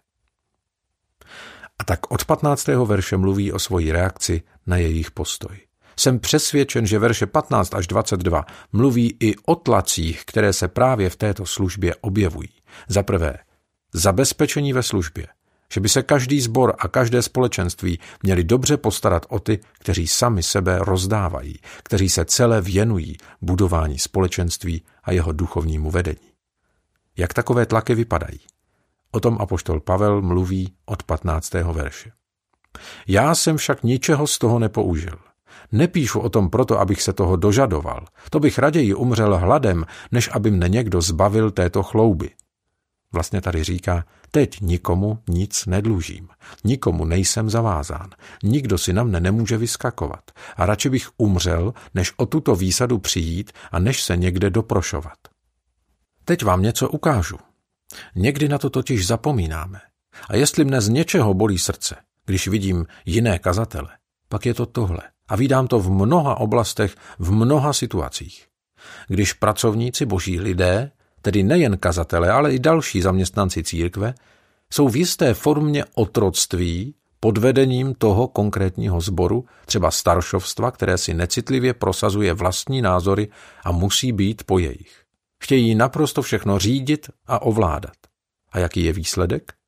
A 1.80 1.84
tak 1.84 2.12
od 2.12 2.26
15. 2.26 2.68
verše 2.68 3.18
mluví 3.18 3.52
o 3.52 3.60
svoji 3.60 3.92
reakci 3.92 4.42
na 4.68 4.78
jejich 4.78 5.12
postoj. 5.12 5.58
Jsem 6.00 6.20
přesvědčen, 6.20 6.86
že 6.86 7.00
verše 7.00 7.26
15 7.26 7.76
až 7.76 7.88
22 7.88 8.46
mluví 8.72 9.18
i 9.20 9.36
o 9.46 9.56
tlacích, 9.56 10.26
které 10.26 10.54
se 10.54 10.68
právě 10.68 11.10
v 11.10 11.16
této 11.16 11.46
službě 11.46 11.96
objevují. 12.02 12.50
Za 12.88 13.04
prvé, 13.04 13.38
zabezpečení 13.94 14.74
ve 14.74 14.84
službě– 14.84 15.28
že 15.74 15.80
by 15.80 15.90
se 15.90 16.04
každý 16.04 16.42
sbor 16.42 16.76
a 16.80 16.88
každé 16.88 17.22
společenství 17.22 18.00
měli 18.24 18.44
dobře 18.44 18.78
postarat 18.78 19.26
o 19.30 19.40
ty, 19.40 19.60
kteří 19.74 20.08
sami 20.08 20.44
sebe 20.44 20.80
rozdávají, 20.80 21.60
kteří 21.84 22.10
se 22.10 22.26
celé 22.26 22.62
věnují 22.62 23.18
budování 23.42 24.00
společenství 24.00 24.84
a 25.04 25.12
jeho 25.12 25.32
duchovnímu 25.32 25.92
vedení. 25.92 26.30
Jak 27.18 27.34
takové 27.34 27.66
tlaky 27.66 27.96
vypadají? 27.96 28.40
O 29.12 29.20
tom 29.20 29.38
apoštol 29.40 29.80
Pavel 29.80 30.22
mluví 30.22 30.74
od 30.86 31.04
15. 31.04 31.54
verše. 31.54 32.12
Já 33.08 33.36
jsem 33.36 33.58
však 33.58 33.84
ničeho 33.84 34.28
z 34.28 34.38
toho 34.38 34.60
nepoužil. 34.60 35.18
Nepíšu 35.72 36.20
o 36.20 36.30
tom 36.30 36.50
proto, 36.50 36.80
abych 36.80 37.02
se 37.02 37.14
toho 37.14 37.36
dožadoval. 37.36 38.06
To 38.30 38.40
bych 38.40 38.60
raději 38.60 38.94
umřel 38.94 39.38
hladem, 39.38 39.86
než 40.12 40.30
aby 40.34 40.52
mne 40.52 40.70
někdo 40.70 41.02
zbavil 41.02 41.52
této 41.52 41.84
chlouby. 41.84 42.30
Vlastně 43.14 43.42
tady 43.42 43.64
říká, 43.64 44.06
teď 44.32 44.62
nikomu 44.62 45.20
nic 45.28 45.66
nedlužím, 45.66 46.28
nikomu 46.64 47.06
nejsem 47.06 47.50
zavázán, 47.50 48.10
nikdo 48.44 48.78
si 48.78 48.94
na 48.94 49.04
mne 49.04 49.20
nemůže 49.20 49.58
vyskakovat 49.58 50.32
a 50.56 50.66
radši 50.66 50.90
bych 50.90 51.10
umřel, 51.18 51.74
než 51.94 52.14
o 52.18 52.26
tuto 52.26 52.56
výsadu 52.56 53.00
přijít 53.00 53.52
a 53.72 53.80
než 53.80 54.04
se 54.04 54.18
někde 54.18 54.50
doprošovat. 54.50 55.18
Teď 56.26 56.44
vám 56.44 56.62
něco 56.62 56.90
ukážu. 56.90 57.38
Někdy 58.16 58.48
na 58.48 58.58
to 58.58 58.70
totiž 58.70 59.08
zapomínáme. 59.08 59.80
A 60.30 60.36
jestli 60.36 60.66
mne 60.66 60.82
z 60.82 60.90
něčeho 60.90 61.34
bolí 61.34 61.60
srdce, 61.60 61.96
když 62.26 62.48
vidím 62.48 62.86
jiné 63.06 63.40
kazatele, 63.40 63.90
pak 64.30 64.46
je 64.46 64.54
to 64.54 64.66
tohle. 64.66 65.02
A 65.28 65.36
vídám 65.36 65.68
to 65.68 65.80
v 65.80 65.92
mnoha 65.92 66.36
oblastech, 66.36 66.96
v 67.20 67.32
mnoha 67.32 67.74
situacích. 67.74 68.48
Když 69.08 69.34
pracovníci 69.34 70.06
boží 70.06 70.40
lidé 70.40 70.92
tedy 71.22 71.44
nejen 71.44 71.78
kazatele, 71.78 72.32
ale 72.32 72.54
i 72.54 72.60
další 72.60 73.02
zaměstnanci 73.02 73.64
církve, 73.64 74.14
jsou 74.74 74.88
v 74.88 74.96
jisté 74.96 75.34
formě 75.34 75.86
otroctví 75.96 76.96
pod 77.20 77.38
vedením 77.38 77.94
toho 77.94 78.28
konkrétního 78.28 79.02
sboru, 79.02 79.46
třeba 79.66 79.92
staršovstva, 79.92 80.72
které 80.72 80.98
si 80.98 81.14
necitlivě 81.14 81.74
prosazuje 81.74 82.34
vlastní 82.34 82.82
názory 82.82 83.28
a 83.64 83.72
musí 83.72 84.12
být 84.12 84.44
po 84.44 84.60
jejich. 84.60 85.04
Chtějí 85.44 85.76
naprosto 85.76 86.22
všechno 86.22 86.60
řídit 86.60 87.10
a 87.28 87.42
ovládat. 87.42 87.96
A 88.52 88.60
jaký 88.60 88.84
je 88.84 88.94
výsledek? 88.94 89.59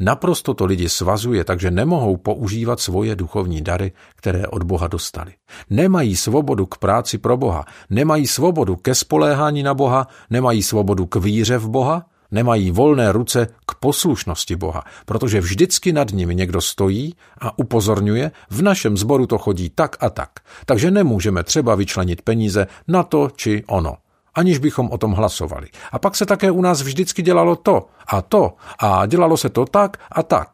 Naprosto 0.00 0.54
to 0.54 0.64
lidi 0.64 0.88
svazuje, 0.88 1.44
takže 1.44 1.70
nemohou 1.70 2.16
používat 2.16 2.80
svoje 2.80 3.16
duchovní 3.16 3.60
dary, 3.62 3.92
které 4.16 4.46
od 4.46 4.62
Boha 4.62 4.88
dostali. 4.88 5.32
Nemají 5.70 6.16
svobodu 6.16 6.66
k 6.66 6.78
práci 6.78 7.18
pro 7.18 7.36
Boha, 7.36 7.64
nemají 7.90 8.26
svobodu 8.26 8.76
ke 8.76 8.94
spoléhání 8.94 9.62
na 9.62 9.74
Boha, 9.74 10.06
nemají 10.30 10.62
svobodu 10.62 11.06
k 11.06 11.16
víře 11.16 11.58
v 11.58 11.68
Boha, 11.68 12.06
nemají 12.30 12.70
volné 12.70 13.12
ruce 13.12 13.46
k 13.66 13.74
poslušnosti 13.74 14.56
Boha, 14.56 14.84
protože 15.06 15.40
vždycky 15.40 15.92
nad 15.92 16.10
nimi 16.10 16.34
někdo 16.34 16.60
stojí 16.60 17.14
a 17.40 17.58
upozorňuje, 17.58 18.30
v 18.50 18.62
našem 18.62 18.96
sboru 18.96 19.26
to 19.26 19.38
chodí 19.38 19.70
tak 19.70 19.96
a 20.00 20.10
tak, 20.10 20.30
takže 20.66 20.90
nemůžeme 20.90 21.44
třeba 21.44 21.74
vyčlenit 21.74 22.22
peníze 22.22 22.66
na 22.88 23.02
to 23.02 23.28
či 23.36 23.64
ono 23.66 23.96
aniž 24.34 24.58
bychom 24.58 24.90
o 24.90 24.98
tom 24.98 25.12
hlasovali. 25.12 25.68
A 25.92 25.98
pak 25.98 26.16
se 26.16 26.26
také 26.26 26.50
u 26.50 26.62
nás 26.62 26.82
vždycky 26.82 27.22
dělalo 27.22 27.56
to 27.56 27.86
a 28.06 28.22
to 28.22 28.54
a 28.78 29.06
dělalo 29.06 29.36
se 29.36 29.48
to 29.48 29.64
tak 29.64 29.96
a 30.12 30.22
tak 30.22 30.48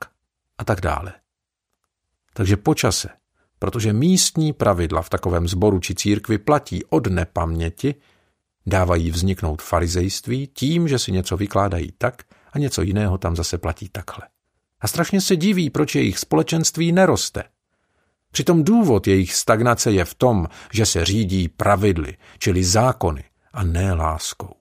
a 0.59 0.65
tak 0.65 0.81
dále. 0.81 1.13
Takže 2.35 2.57
počase, 2.57 3.09
protože 3.59 3.93
místní 3.93 4.53
pravidla 4.53 5.03
v 5.03 5.09
takovém 5.09 5.49
sboru 5.49 5.81
či 5.81 5.95
církvi 5.95 6.39
platí 6.39 6.85
od 6.85 7.07
nepaměti, 7.07 7.95
dávají 8.67 9.11
vzniknout 9.11 9.63
farizejství 9.63 10.47
tím, 10.47 10.89
že 10.89 10.99
si 10.99 11.13
něco 11.13 11.37
vykládají 11.37 11.93
tak 11.99 12.23
a 12.53 12.59
něco 12.59 12.83
jiného 12.83 13.19
tam 13.19 13.37
zase 13.37 13.59
platí 13.59 13.89
takhle. 13.89 14.29
A 14.81 14.89
strašně 14.89 15.21
se 15.21 15.37
diví, 15.37 15.71
proč 15.71 15.95
jejich 15.95 16.19
společenství 16.19 16.93
neroste. 16.93 17.45
Přitom 18.31 18.65
důvod 18.65 19.07
jejich 19.07 19.35
stagnace 19.35 19.93
je 19.93 20.05
v 20.05 20.15
tom, 20.15 20.47
že 20.73 20.87
se 20.87 21.05
řídí 21.05 21.49
pravidly, 21.49 22.17
čili 22.39 22.65
zákony, 22.65 23.25
a 23.57 23.65
ne 23.65 23.93
láskou. 23.93 24.55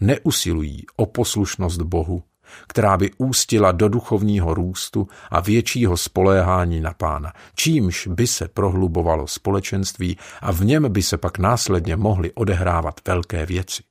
Neusilují 0.00 0.86
o 0.96 1.06
poslušnost 1.06 1.82
Bohu, 1.82 2.22
která 2.68 2.96
by 2.96 3.10
ústila 3.18 3.72
do 3.72 3.88
duchovního 3.88 4.54
růstu 4.54 5.08
a 5.30 5.40
většího 5.40 5.96
spoléhání 5.96 6.80
na 6.80 6.94
pána, 6.94 7.32
čímž 7.54 8.06
by 8.06 8.26
se 8.26 8.48
prohlubovalo 8.48 9.26
společenství 9.26 10.18
a 10.40 10.52
v 10.52 10.64
něm 10.64 10.92
by 10.92 11.02
se 11.02 11.18
pak 11.18 11.38
následně 11.38 11.96
mohly 11.96 12.32
odehrávat 12.32 13.00
velké 13.08 13.46
věci. 13.46 13.82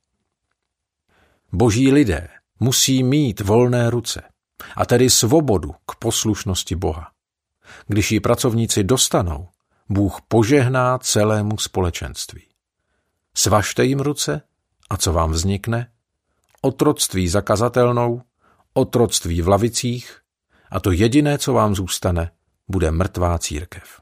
Boží 1.52 1.92
lidé 1.92 2.28
musí 2.60 3.02
mít 3.02 3.40
volné 3.40 3.90
ruce, 3.90 4.22
a 4.76 4.86
tedy 4.86 5.10
svobodu 5.10 5.74
k 5.86 5.94
poslušnosti 5.98 6.76
Boha. 6.76 7.10
Když 7.86 8.12
ji 8.12 8.20
pracovníci 8.20 8.84
dostanou, 8.84 9.48
Bůh 9.88 10.20
požehná 10.28 10.98
celému 10.98 11.58
společenství. 11.58 12.47
Svažte 13.38 13.84
jim 13.84 14.00
ruce 14.00 14.42
a 14.90 14.96
co 14.96 15.12
vám 15.12 15.30
vznikne? 15.30 15.90
Otroctví 16.60 17.28
zakazatelnou, 17.28 18.22
otroctví 18.74 19.42
v 19.42 19.48
lavicích 19.48 20.18
a 20.70 20.80
to 20.80 20.92
jediné, 20.92 21.38
co 21.38 21.52
vám 21.52 21.74
zůstane, 21.74 22.30
bude 22.68 22.90
mrtvá 22.90 23.38
církev. 23.38 24.00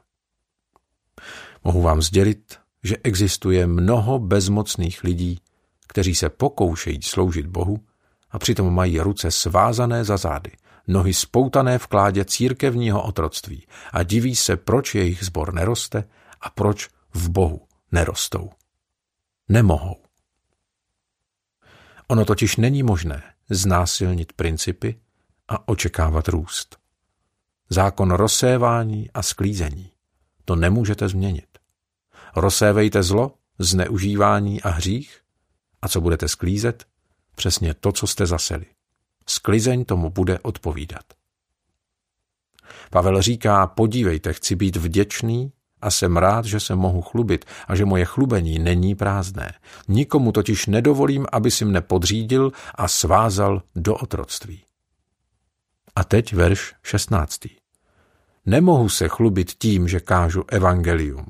Mohu 1.63 1.81
vám 1.81 2.01
sdělit, 2.01 2.57
že 2.83 2.97
existuje 3.03 3.67
mnoho 3.67 4.19
bezmocných 4.19 5.03
lidí, 5.03 5.39
kteří 5.87 6.15
se 6.15 6.29
pokoušejí 6.29 7.01
sloužit 7.01 7.47
Bohu 7.47 7.79
a 8.31 8.39
přitom 8.39 8.73
mají 8.73 8.99
ruce 8.99 9.31
svázané 9.31 10.03
za 10.03 10.17
zády, 10.17 10.51
nohy 10.87 11.13
spoutané 11.13 11.79
v 11.79 11.87
kládě 11.87 12.25
církevního 12.25 13.03
otroctví 13.03 13.67
a 13.93 14.03
diví 14.03 14.35
se, 14.35 14.57
proč 14.57 14.95
jejich 14.95 15.25
zbor 15.25 15.53
neroste 15.53 16.03
a 16.41 16.49
proč 16.49 16.89
v 17.13 17.29
Bohu 17.29 17.61
nerostou 17.91 18.49
nemohou. 19.49 19.95
Ono 22.07 22.25
totiž 22.25 22.55
není 22.55 22.83
možné 22.83 23.23
znásilnit 23.49 24.33
principy 24.33 24.99
a 25.47 25.67
očekávat 25.67 26.27
růst. 26.27 26.77
Zákon 27.69 28.11
rozsévání 28.11 29.11
a 29.13 29.21
sklízení. 29.21 29.91
To 30.45 30.55
nemůžete 30.55 31.09
změnit. 31.09 31.47
Rozsévejte 32.35 33.03
zlo, 33.03 33.33
zneužívání 33.59 34.61
a 34.61 34.69
hřích 34.69 35.21
a 35.81 35.87
co 35.87 36.01
budete 36.01 36.27
sklízet? 36.27 36.85
Přesně 37.35 37.73
to, 37.73 37.91
co 37.91 38.07
jste 38.07 38.25
zaseli. 38.25 38.65
Sklizeň 39.27 39.85
tomu 39.85 40.09
bude 40.09 40.39
odpovídat. 40.39 41.05
Pavel 42.89 43.21
říká, 43.21 43.67
podívejte, 43.67 44.33
chci 44.33 44.55
být 44.55 44.75
vděčný 44.75 45.51
a 45.81 45.91
jsem 45.91 46.17
rád, 46.17 46.45
že 46.45 46.59
se 46.59 46.75
mohu 46.75 47.01
chlubit 47.01 47.45
a 47.67 47.75
že 47.75 47.85
moje 47.85 48.05
chlubení 48.05 48.59
není 48.59 48.95
prázdné. 48.95 49.53
Nikomu 49.87 50.31
totiž 50.31 50.65
nedovolím, 50.65 51.25
aby 51.31 51.51
si 51.51 51.65
mne 51.65 51.81
podřídil 51.81 52.51
a 52.75 52.87
svázal 52.87 53.61
do 53.75 53.95
otroctví. 53.95 54.63
A 55.95 56.03
teď 56.03 56.33
verš 56.33 56.73
16. 56.83 57.39
Nemohu 58.45 58.89
se 58.89 59.07
chlubit 59.07 59.53
tím, 59.53 59.87
že 59.87 59.99
kážu 59.99 60.43
evangelium. 60.47 61.25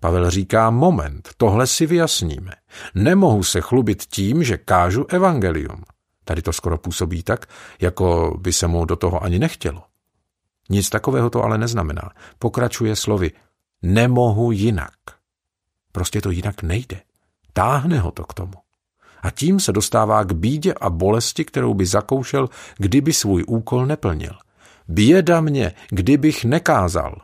Pavel 0.00 0.30
říká, 0.30 0.70
moment, 0.70 1.28
tohle 1.36 1.66
si 1.66 1.86
vyjasníme. 1.86 2.52
Nemohu 2.94 3.42
se 3.42 3.60
chlubit 3.60 4.02
tím, 4.02 4.44
že 4.44 4.56
kážu 4.56 5.06
evangelium. 5.08 5.84
Tady 6.24 6.42
to 6.42 6.52
skoro 6.52 6.78
působí 6.78 7.22
tak, 7.22 7.46
jako 7.80 8.36
by 8.40 8.52
se 8.52 8.66
mu 8.66 8.84
do 8.84 8.96
toho 8.96 9.24
ani 9.24 9.38
nechtělo. 9.38 9.89
Nic 10.68 10.90
takového 10.90 11.30
to 11.30 11.42
ale 11.42 11.58
neznamená. 11.58 12.10
Pokračuje 12.38 12.96
slovy, 12.96 13.30
nemohu 13.82 14.52
jinak. 14.52 14.94
Prostě 15.92 16.20
to 16.20 16.30
jinak 16.30 16.62
nejde. 16.62 17.00
Táhne 17.52 17.98
ho 17.98 18.10
to 18.10 18.24
k 18.24 18.34
tomu. 18.34 18.52
A 19.22 19.30
tím 19.30 19.60
se 19.60 19.72
dostává 19.72 20.24
k 20.24 20.32
bídě 20.32 20.74
a 20.80 20.90
bolesti, 20.90 21.44
kterou 21.44 21.74
by 21.74 21.86
zakoušel, 21.86 22.48
kdyby 22.78 23.12
svůj 23.12 23.44
úkol 23.46 23.86
neplnil. 23.86 24.32
Běda 24.88 25.40
mě, 25.40 25.72
kdybych 25.90 26.44
nekázal. 26.44 27.16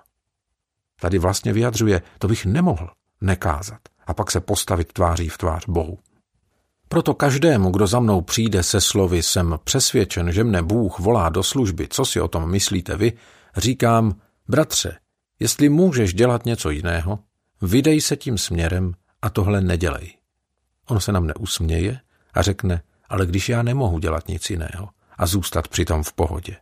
Tady 1.01 1.19
vlastně 1.19 1.53
vyjadřuje, 1.53 2.03
to 2.19 2.29
bych 2.29 2.47
nemohl 2.47 2.91
nekázat 3.21 3.81
a 4.07 4.15
pak 4.15 4.31
se 4.31 4.41
postavit 4.41 4.93
tváří 4.93 5.29
v 5.29 5.39
tvář 5.39 5.65
Bohu. 5.69 5.99
Proto 6.89 7.15
každému, 7.15 7.71
kdo 7.71 7.87
za 7.87 8.01
mnou 8.01 8.21
přijde 8.21 8.63
se 8.63 8.81
slovy 8.81 9.23
jsem 9.23 9.59
přesvědčen, 9.65 10.33
že 10.33 10.45
mne 10.45 10.63
Bůh 10.63 10.99
volá 10.99 11.29
do 11.29 11.43
služby, 11.43 11.89
co 11.91 12.05
si 12.05 12.21
o 12.21 12.29
tom 12.29 12.51
myslíte 12.51 12.97
vy, 12.97 13.13
říkám, 13.57 14.21
bratře, 14.49 14.99
jestli 15.41 15.69
můžeš 15.69 16.15
dělat 16.15 16.47
něco 16.47 16.71
jiného, 16.71 17.19
vydej 17.63 18.01
se 18.01 18.17
tím 18.17 18.39
směrem 18.39 18.95
a 19.23 19.31
tohle 19.31 19.61
nedělej. 19.61 20.15
On 20.89 21.01
se 21.01 21.13
nám 21.13 21.27
neusměje 21.27 22.01
a 22.35 22.43
řekne, 22.43 22.83
ale 23.09 23.27
když 23.27 23.49
já 23.49 23.63
nemohu 23.63 23.99
dělat 23.99 24.29
nic 24.29 24.51
jiného 24.51 24.89
a 25.19 25.27
zůstat 25.27 25.69
přitom 25.69 26.03
v 26.03 26.13
pohodě. 26.13 26.57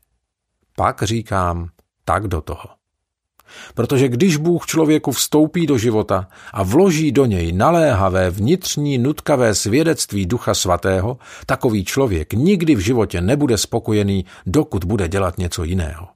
Pak 0.76 1.02
říkám, 1.02 1.68
tak 2.04 2.28
do 2.28 2.40
toho. 2.40 2.83
Protože 3.74 4.08
když 4.08 4.36
Bůh 4.36 4.66
člověku 4.66 5.12
vstoupí 5.12 5.66
do 5.66 5.78
života 5.78 6.28
a 6.52 6.62
vloží 6.62 7.12
do 7.12 7.24
něj 7.24 7.52
naléhavé 7.52 8.30
vnitřní 8.30 8.98
nutkavé 8.98 9.54
svědectví 9.54 10.26
Ducha 10.26 10.54
Svatého, 10.54 11.18
takový 11.46 11.84
člověk 11.84 12.32
nikdy 12.32 12.74
v 12.74 12.78
životě 12.78 13.20
nebude 13.20 13.58
spokojený, 13.58 14.24
dokud 14.46 14.84
bude 14.84 15.08
dělat 15.08 15.38
něco 15.38 15.64
jiného. 15.64 16.08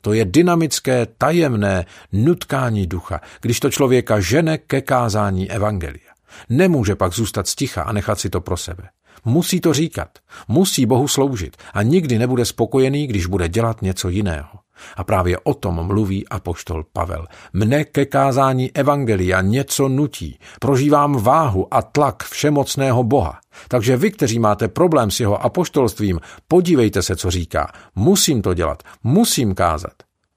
To 0.00 0.12
je 0.12 0.24
dynamické, 0.24 1.06
tajemné 1.18 1.86
nutkání 2.12 2.86
ducha, 2.86 3.20
když 3.40 3.60
to 3.60 3.70
člověka 3.70 4.20
žene 4.20 4.58
ke 4.58 4.80
kázání 4.80 5.50
evangelia. 5.50 6.12
Nemůže 6.48 6.94
pak 6.94 7.12
zůstat 7.12 7.48
sticha 7.48 7.82
a 7.82 7.92
nechat 7.92 8.20
si 8.20 8.30
to 8.30 8.40
pro 8.40 8.56
sebe. 8.56 8.88
Musí 9.24 9.60
to 9.60 9.72
říkat, 9.72 10.08
musí 10.48 10.86
Bohu 10.86 11.08
sloužit 11.08 11.56
a 11.74 11.82
nikdy 11.82 12.18
nebude 12.18 12.44
spokojený, 12.44 13.06
když 13.06 13.26
bude 13.26 13.48
dělat 13.48 13.82
něco 13.82 14.08
jiného. 14.08 14.63
A 14.96 15.04
právě 15.04 15.38
o 15.38 15.54
tom 15.54 15.86
mluví 15.86 16.28
apoštol 16.28 16.84
Pavel. 16.92 17.26
Mne 17.52 17.84
ke 17.84 18.06
kázání 18.06 18.72
evangelia 18.76 19.40
něco 19.40 19.88
nutí. 19.88 20.38
Prožívám 20.60 21.16
váhu 21.16 21.74
a 21.74 21.82
tlak 21.82 22.24
všemocného 22.24 23.04
Boha. 23.04 23.40
Takže 23.68 23.96
vy, 23.96 24.10
kteří 24.10 24.38
máte 24.38 24.68
problém 24.68 25.10
s 25.10 25.20
jeho 25.20 25.44
apoštolstvím, 25.44 26.20
podívejte 26.48 27.02
se, 27.02 27.16
co 27.16 27.30
říká. 27.30 27.72
Musím 27.94 28.42
to 28.42 28.54
dělat, 28.54 28.82
musím 29.04 29.54
kázat. 29.54 29.92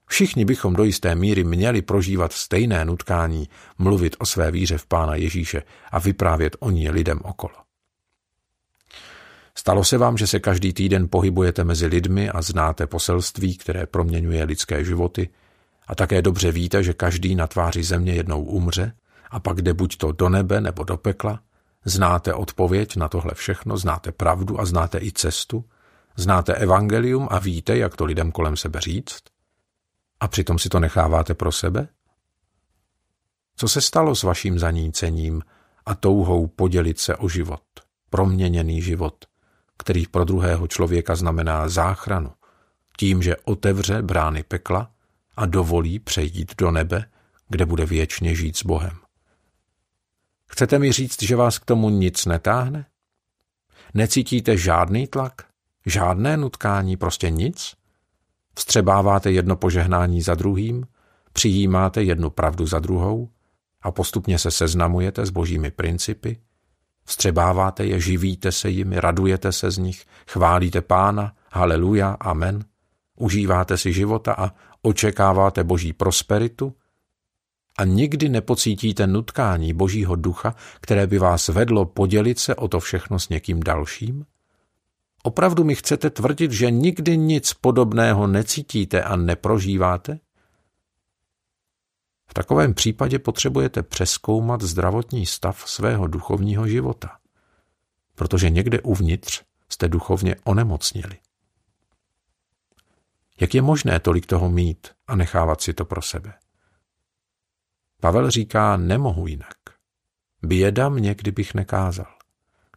Všichni 0.09 0.45
bychom 0.45 0.73
do 0.73 0.83
jisté 0.83 1.15
míry 1.15 1.43
měli 1.43 1.81
prožívat 1.81 2.33
stejné 2.33 2.85
nutkání, 2.85 3.49
mluvit 3.77 4.15
o 4.19 4.25
své 4.25 4.51
víře 4.51 4.77
v 4.77 4.85
Pána 4.85 5.15
Ježíše 5.15 5.63
a 5.91 5.99
vyprávět 5.99 6.55
o 6.59 6.71
ní 6.71 6.89
lidem 6.89 7.19
okolo. 7.23 7.66
Stalo 9.59 9.83
se 9.83 9.97
vám, 9.97 10.17
že 10.17 10.27
se 10.27 10.39
každý 10.39 10.73
týden 10.73 11.07
pohybujete 11.09 11.63
mezi 11.63 11.85
lidmi 11.85 12.29
a 12.29 12.41
znáte 12.41 12.87
poselství, 12.87 13.57
které 13.57 13.85
proměňuje 13.85 14.43
lidské 14.43 14.85
životy? 14.85 15.29
A 15.87 15.95
také 15.95 16.21
dobře 16.21 16.51
víte, 16.51 16.83
že 16.83 16.93
každý 16.93 17.35
na 17.35 17.47
tváři 17.47 17.83
země 17.83 18.13
jednou 18.13 18.43
umře 18.43 18.93
a 19.29 19.39
pak 19.39 19.61
jde 19.61 19.73
buď 19.73 19.97
to 19.97 20.11
do 20.11 20.29
nebe 20.29 20.61
nebo 20.61 20.83
do 20.83 20.97
pekla, 20.97 21.39
znáte 21.85 22.33
odpověď 22.33 22.95
na 22.95 23.07
tohle 23.07 23.31
všechno, 23.33 23.77
znáte 23.77 24.11
pravdu 24.11 24.59
a 24.59 24.65
znáte 24.65 24.99
i 25.01 25.11
cestu, 25.11 25.65
znáte 26.15 26.53
evangelium 26.53 27.27
a 27.31 27.39
víte, 27.39 27.77
jak 27.77 27.95
to 27.95 28.05
lidem 28.05 28.31
kolem 28.31 28.57
sebe 28.57 28.81
říct. 28.81 29.23
A 30.19 30.27
přitom 30.27 30.59
si 30.59 30.69
to 30.69 30.79
necháváte 30.79 31.33
pro 31.33 31.51
sebe? 31.51 31.87
Co 33.55 33.67
se 33.67 33.81
stalo 33.81 34.15
s 34.15 34.23
vaším 34.23 34.59
zanícením 34.59 35.41
a 35.85 35.95
touhou 35.95 36.47
podělit 36.47 36.99
se 36.99 37.15
o 37.15 37.29
život, 37.29 37.63
proměněný 38.09 38.81
život– 38.81 39.15
který 39.77 40.07
pro 40.07 40.25
druhého 40.25 40.67
člověka 40.67 41.15
znamená 41.15 41.69
záchranu, 41.69 42.31
tím, 42.97 43.21
že 43.21 43.35
otevře 43.37 44.01
brány 44.01 44.43
pekla 44.43 44.91
a 45.37 45.45
dovolí 45.45 45.99
přejít 45.99 46.55
do 46.57 46.71
nebe, 46.71 47.05
kde 47.49 47.65
bude 47.65 47.85
věčně 47.85 48.35
žít 48.35 48.57
s 48.57 48.65
Bohem. 48.65 48.97
Chcete 50.49 50.79
mi 50.79 50.91
říct, 50.91 51.23
že 51.23 51.35
vás 51.35 51.59
k 51.59 51.65
tomu 51.65 51.89
nic 51.89 52.25
netáhne? 52.25 52.85
Necítíte 53.93 54.57
žádný 54.57 55.07
tlak? 55.07 55.33
Žádné 55.85 56.37
nutkání, 56.37 56.97
prostě 56.97 57.29
nic? 57.29 57.73
Vstřebáváte 58.55 59.31
jedno 59.31 59.55
požehnání 59.55 60.21
za 60.21 60.35
druhým? 60.35 60.87
Přijímáte 61.33 62.03
jednu 62.03 62.29
pravdu 62.29 62.65
za 62.65 62.79
druhou? 62.79 63.29
A 63.81 63.91
postupně 63.91 64.39
se 64.39 64.51
seznamujete 64.51 65.25
s 65.25 65.29
božími 65.29 65.71
principy? 65.71 66.41
Vstřebáváte 67.09 67.85
je, 67.85 67.99
živíte 67.99 68.51
se 68.51 68.69
jimi, 68.69 68.99
radujete 68.99 69.51
se 69.51 69.71
z 69.71 69.77
nich, 69.77 70.05
chválíte 70.27 70.81
pána, 70.81 71.33
haleluja, 71.51 72.17
amen. 72.19 72.65
Užíváte 73.15 73.77
si 73.77 73.93
života 73.93 74.33
a 74.33 74.51
očekáváte 74.81 75.63
boží 75.63 75.93
prosperitu 75.93 76.73
a 77.77 77.85
nikdy 77.85 78.29
nepocítíte 78.29 79.07
nutkání 79.07 79.73
božího 79.73 80.15
ducha, 80.15 80.55
které 80.81 81.07
by 81.07 81.19
vás 81.19 81.47
vedlo 81.47 81.85
podělit 81.85 82.39
se 82.39 82.55
o 82.55 82.67
to 82.67 82.79
všechno 82.79 83.19
s 83.19 83.29
někým 83.29 83.63
dalším? 83.63 84.25
Opravdu 85.23 85.63
mi 85.63 85.75
chcete 85.75 86.09
tvrdit, 86.09 86.51
že 86.51 86.71
nikdy 86.71 87.17
nic 87.17 87.53
podobného 87.53 88.27
necítíte 88.27 89.03
a 89.03 89.15
neprožíváte? 89.15 90.19
V 92.29 92.33
takovém 92.33 92.73
případě 92.73 93.19
potřebujete 93.19 93.83
přeskoumat 93.83 94.61
zdravotní 94.61 95.25
stav 95.25 95.69
svého 95.69 96.07
duchovního 96.07 96.67
života, 96.67 97.17
protože 98.15 98.49
někde 98.49 98.81
uvnitř 98.81 99.43
jste 99.69 99.87
duchovně 99.87 100.35
onemocnili. 100.43 101.17
Jak 103.39 103.55
je 103.55 103.61
možné 103.61 103.99
tolik 103.99 104.25
toho 104.25 104.49
mít 104.49 104.87
a 105.07 105.15
nechávat 105.15 105.61
si 105.61 105.73
to 105.73 105.85
pro 105.85 106.01
sebe? 106.01 106.33
Pavel 108.01 108.31
říká, 108.31 108.77
nemohu 108.77 109.27
jinak. 109.27 109.57
Běda 110.41 110.89
mě, 110.89 111.15
kdybych 111.15 111.53
nekázal. 111.53 112.17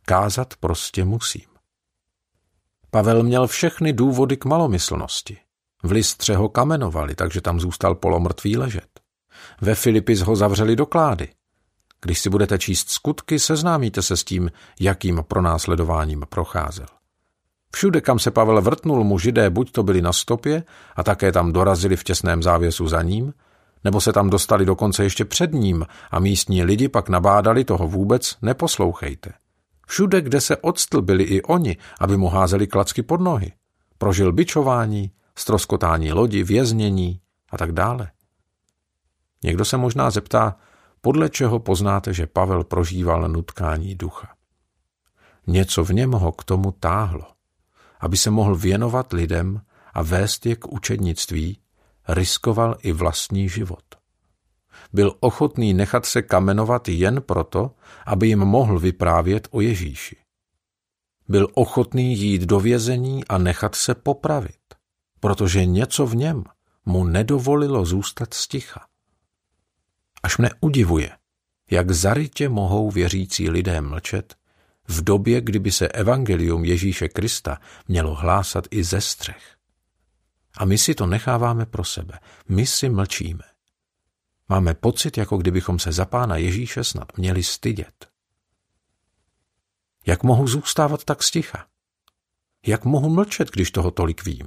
Kázat 0.03 0.55
prostě 0.57 1.05
musím. 1.05 1.51
Pavel 2.91 3.23
měl 3.23 3.47
všechny 3.47 3.93
důvody 3.93 4.37
k 4.37 4.45
malomyslnosti. 4.45 5.39
V 5.83 5.91
listře 5.91 6.37
ho 6.37 6.49
kamenovali, 6.49 7.15
takže 7.15 7.41
tam 7.41 7.61
zůstal 7.61 7.95
polomrtvý 7.95 8.57
ležet. 8.57 9.00
Ve 9.61 9.75
Filipis 9.75 10.21
ho 10.21 10.37
zavřeli 10.37 10.77
do 10.77 10.87
klády. 10.87 11.29
Když 12.03 12.19
si 12.21 12.31
budete 12.31 12.59
číst 12.59 12.91
skutky, 12.91 13.39
seznámíte 13.39 14.03
se 14.03 14.17
s 14.17 14.25
tím, 14.25 14.51
jakým 14.81 15.25
pronásledováním 15.29 16.25
procházel. 16.29 16.87
Všude, 17.73 18.01
kam 18.01 18.19
se 18.19 18.31
Pavel 18.31 18.63
vrtnul, 18.63 19.05
mu 19.05 19.19
židé 19.19 19.51
buď 19.51 19.73
to 19.73 19.83
byli 19.83 20.03
na 20.03 20.13
stopě 20.13 20.63
a 20.97 21.03
také 21.03 21.33
tam 21.33 21.53
dorazili 21.53 21.97
v 21.97 22.05
těsném 22.05 22.43
závěsu 22.43 22.89
za 22.89 23.03
ním, 23.03 23.33
nebo 23.85 24.01
se 24.01 24.13
tam 24.13 24.31
dostali 24.31 24.65
dokonce 24.65 25.03
ještě 25.03 25.25
před 25.25 25.53
ním 25.53 25.87
a 26.11 26.19
místní 26.19 26.65
lidi 26.65 26.89
pak 26.89 27.09
nabádali 27.09 27.65
toho 27.65 27.89
vůbec 27.89 28.37
neposlouchejte. 28.43 29.33
Všude, 29.87 30.21
kde 30.21 30.41
se 30.41 30.57
odstl, 30.57 31.03
byli 31.03 31.25
i 31.25 31.43
oni, 31.43 31.77
aby 32.01 32.17
mu 32.17 32.29
házeli 32.29 32.67
klacky 32.67 33.03
pod 33.03 33.21
nohy. 33.21 33.53
Prožil 33.99 34.33
bičování, 34.33 35.11
stroskotání 35.39 36.13
lodi, 36.13 36.43
věznění 36.43 37.21
a 37.51 37.59
tak 37.59 37.73
dále. 37.73 38.11
Někdo 39.45 39.65
se 39.65 39.77
možná 39.77 40.11
zeptá, 40.11 40.57
podle 41.01 41.29
čeho 41.29 41.59
poznáte, 41.59 42.15
že 42.15 42.27
Pavel 42.27 42.65
prožíval 42.65 43.29
nutkání 43.29 43.95
ducha. 43.95 44.29
Něco 45.47 45.85
v 45.85 45.91
něm 45.91 46.13
ho 46.13 46.33
k 46.33 46.45
tomu 46.45 46.73
táhlo, 46.73 47.27
aby 48.01 48.17
se 48.17 48.31
mohl 48.31 48.55
věnovat 48.55 49.13
lidem 49.13 49.61
a 49.95 50.03
vést 50.03 50.47
je 50.47 50.57
k 50.57 50.73
učednictví, 50.73 51.61
riskoval 52.09 52.77
i 52.83 52.93
vlastní 52.93 53.49
život. 53.49 53.85
Byl 54.93 55.17
ochotný 55.21 55.75
nechat 55.75 56.07
se 56.07 56.23
kamenovat 56.23 56.89
jen 56.89 57.23
proto, 57.23 57.71
aby 58.07 58.29
jim 58.29 58.39
mohl 58.39 58.79
vyprávět 58.79 59.49
o 59.51 59.61
Ježíši. 59.61 60.17
Byl 61.29 61.49
ochotný 61.55 62.19
jít 62.19 62.43
do 62.43 62.61
vězení 62.61 63.25
a 63.25 63.39
nechat 63.39 63.75
se 63.75 63.95
popravit, 63.95 64.61
protože 65.21 65.67
něco 65.67 66.07
v 66.07 66.17
něm 66.17 66.45
mu 66.87 67.05
nedovolilo 67.05 67.85
zůstat 67.85 68.35
sticha. 68.35 68.90
Až 70.23 70.39
mne 70.39 70.51
udivuje, 70.61 71.11
jak 71.71 71.91
zarytě 71.91 72.49
mohou 72.49 72.91
věřící 72.91 73.51
lidé 73.51 73.81
mlčet 73.81 74.35
v 74.89 75.05
době, 75.05 75.41
kdyby 75.41 75.73
se 75.73 75.89
evangelium 75.89 76.65
Ježíše 76.65 77.09
Krista 77.09 77.59
mělo 77.89 78.15
hlásat 78.15 78.65
i 78.71 78.85
ze 78.85 79.01
střech. 79.01 79.57
A 80.57 80.65
my 80.65 80.79
si 80.79 80.95
to 80.95 81.07
necháváme 81.07 81.67
pro 81.67 81.85
sebe, 81.85 82.19
my 82.49 82.67
si 82.67 82.89
mlčíme. 82.89 83.45
Máme 84.49 84.75
pocit, 84.75 85.19
jako 85.19 85.37
kdybychom 85.37 85.79
se 85.79 85.93
za 85.93 86.05
pána 86.05 86.37
Ježíše 86.37 86.85
snad 86.85 87.19
měli 87.19 87.43
stydět. 87.43 88.09
Jak 90.07 90.23
mohu 90.23 90.47
zůstávat 90.47 91.05
tak 91.05 91.23
sticha? 91.23 91.67
Jak 92.67 92.85
mohu 92.85 93.09
mlčet, 93.09 93.51
když 93.51 93.71
toho 93.71 93.91
tolik 93.91 94.25
vím? 94.25 94.47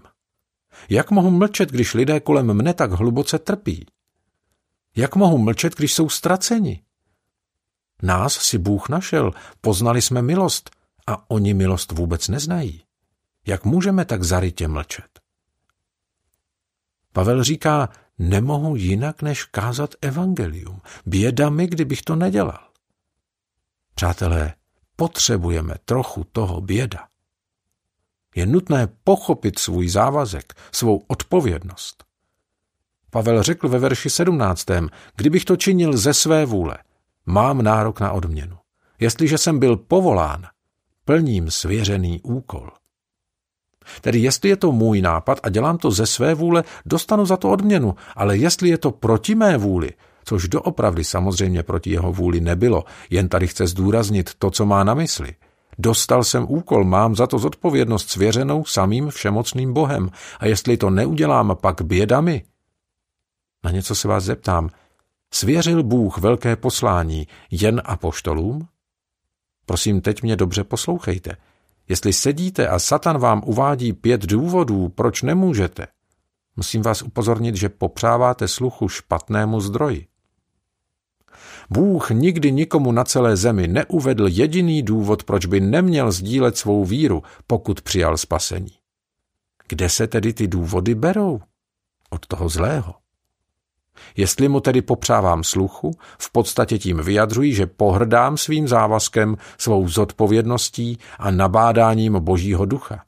Jak 0.90 1.12
mohu 1.12 1.32
mlčet, 1.32 1.70
když 1.72 1.94
lidé 1.94 2.20
kolem 2.20 2.54
mne 2.54 2.74
tak 2.74 2.92
hluboce 2.92 3.40
trpí? 3.40 3.86
Jak 4.96 5.16
mohu 5.16 5.38
mlčet, 5.38 5.76
když 5.76 5.94
jsou 5.94 6.10
ztraceni? 6.10 6.84
Nás 8.02 8.34
si 8.34 8.58
Bůh 8.58 8.90
našel, 8.90 9.32
poznali 9.62 10.02
jsme 10.02 10.22
milost 10.22 10.70
a 11.08 11.30
oni 11.30 11.54
milost 11.54 11.92
vůbec 11.92 12.28
neznají. 12.28 12.84
Jak 13.48 13.66
můžeme 13.66 14.06
tak 14.06 14.24
zarytě 14.24 14.68
mlčet? 14.68 15.20
Pavel 17.14 17.44
říká, 17.44 17.90
nemohu 18.20 18.76
jinak 18.76 19.22
než 19.22 19.44
kázat 19.44 19.96
evangelium. 20.02 20.82
Běda 21.06 21.50
mi, 21.50 21.68
kdybych 21.68 22.02
to 22.02 22.16
nedělal. 22.16 22.70
Přátelé, 23.96 24.54
potřebujeme 24.96 25.76
trochu 25.86 26.24
toho 26.24 26.62
běda. 26.62 27.08
Je 28.36 28.46
nutné 28.46 28.88
pochopit 29.04 29.60
svůj 29.60 29.90
závazek, 29.90 30.54
svou 30.72 30.98
odpovědnost. 30.98 32.04
Pavel 33.14 33.44
řekl 33.44 33.70
ve 33.70 33.80
verši 33.80 34.10
17. 34.10 34.66
Kdybych 35.16 35.46
to 35.46 35.56
činil 35.56 35.98
ze 35.98 36.14
své 36.14 36.46
vůle, 36.46 36.78
mám 37.26 37.62
nárok 37.62 38.00
na 38.00 38.12
odměnu. 38.12 38.58
Jestliže 39.00 39.38
jsem 39.38 39.60
byl 39.60 39.78
povolán, 39.78 40.46
plním 41.06 41.52
svěřený 41.52 42.22
úkol. 42.22 42.70
Tedy 44.02 44.20
jestli 44.20 44.50
je 44.50 44.58
to 44.58 44.72
můj 44.72 45.02
nápad 45.02 45.40
a 45.44 45.50
dělám 45.50 45.78
to 45.78 45.92
ze 45.92 46.06
své 46.06 46.34
vůle, 46.34 46.64
dostanu 46.86 47.26
za 47.26 47.38
to 47.38 47.50
odměnu, 47.50 47.96
ale 48.16 48.38
jestli 48.38 48.70
je 48.70 48.78
to 48.78 48.92
proti 48.92 49.36
mé 49.36 49.58
vůli, 49.58 49.92
což 50.26 50.48
doopravdy 50.48 51.04
samozřejmě 51.04 51.64
proti 51.64 51.90
jeho 51.90 52.12
vůli 52.12 52.42
nebylo, 52.42 52.84
jen 53.10 53.30
tady 53.30 53.48
chce 53.48 53.68
zdůraznit 53.68 54.34
to, 54.38 54.52
co 54.52 54.66
má 54.66 54.84
na 54.84 54.94
mysli. 54.94 55.36
Dostal 55.78 56.24
jsem 56.24 56.46
úkol, 56.50 56.84
mám 56.84 57.16
za 57.16 57.28
to 57.28 57.40
zodpovědnost 57.40 58.10
svěřenou 58.10 58.66
samým 58.66 59.10
všemocným 59.10 59.74
Bohem 59.74 60.10
a 60.40 60.46
jestli 60.46 60.78
to 60.78 60.90
neudělám, 60.90 61.58
pak 61.62 61.82
bědami. 61.82 62.44
Na 63.64 63.72
něco 63.72 63.96
se 63.96 64.08
vás 64.08 64.24
zeptám. 64.24 64.70
Svěřil 65.34 65.84
Bůh 65.84 66.18
velké 66.18 66.56
poslání 66.56 67.28
jen 67.52 67.82
apoštolům? 67.86 68.68
Prosím, 69.66 70.02
teď 70.02 70.24
mě 70.24 70.36
dobře 70.36 70.64
poslouchejte. 70.64 71.38
Jestli 71.90 72.14
sedíte 72.14 72.68
a 72.68 72.80
Satan 72.80 73.18
vám 73.18 73.42
uvádí 73.46 73.94
pět 73.94 74.22
důvodů, 74.22 74.90
proč 74.90 75.22
nemůžete, 75.22 75.88
musím 76.56 76.82
vás 76.82 77.02
upozornit, 77.02 77.56
že 77.56 77.70
popřáváte 77.70 78.48
sluchu 78.48 78.90
špatnému 78.90 79.60
zdroji. 79.60 80.08
Bůh 81.70 82.10
nikdy 82.10 82.52
nikomu 82.52 82.92
na 82.92 83.04
celé 83.04 83.38
zemi 83.38 83.68
neuvedl 83.68 84.28
jediný 84.28 84.84
důvod, 84.84 85.24
proč 85.24 85.46
by 85.46 85.60
neměl 85.60 86.12
sdílet 86.12 86.58
svou 86.58 86.86
víru, 86.86 87.24
pokud 87.48 87.82
přijal 87.82 88.18
spasení. 88.18 88.72
Kde 89.68 89.90
se 89.90 90.08
tedy 90.08 90.34
ty 90.34 90.48
důvody 90.48 90.96
berou? 90.96 91.42
Od 92.10 92.28
toho 92.28 92.50
zlého. 92.50 93.03
Jestli 94.18 94.48
mu 94.48 94.60
tedy 94.60 94.82
popřávám 94.82 95.44
sluchu, 95.44 95.92
v 96.20 96.32
podstatě 96.32 96.78
tím 96.78 96.98
vyjadřuji, 96.98 97.54
že 97.54 97.66
pohrdám 97.68 98.38
svým 98.38 98.68
závazkem, 98.68 99.38
svou 99.58 99.88
zodpovědností 99.88 100.98
a 101.20 101.32
nabádáním 101.32 102.14
Božího 102.20 102.66
ducha. 102.66 103.04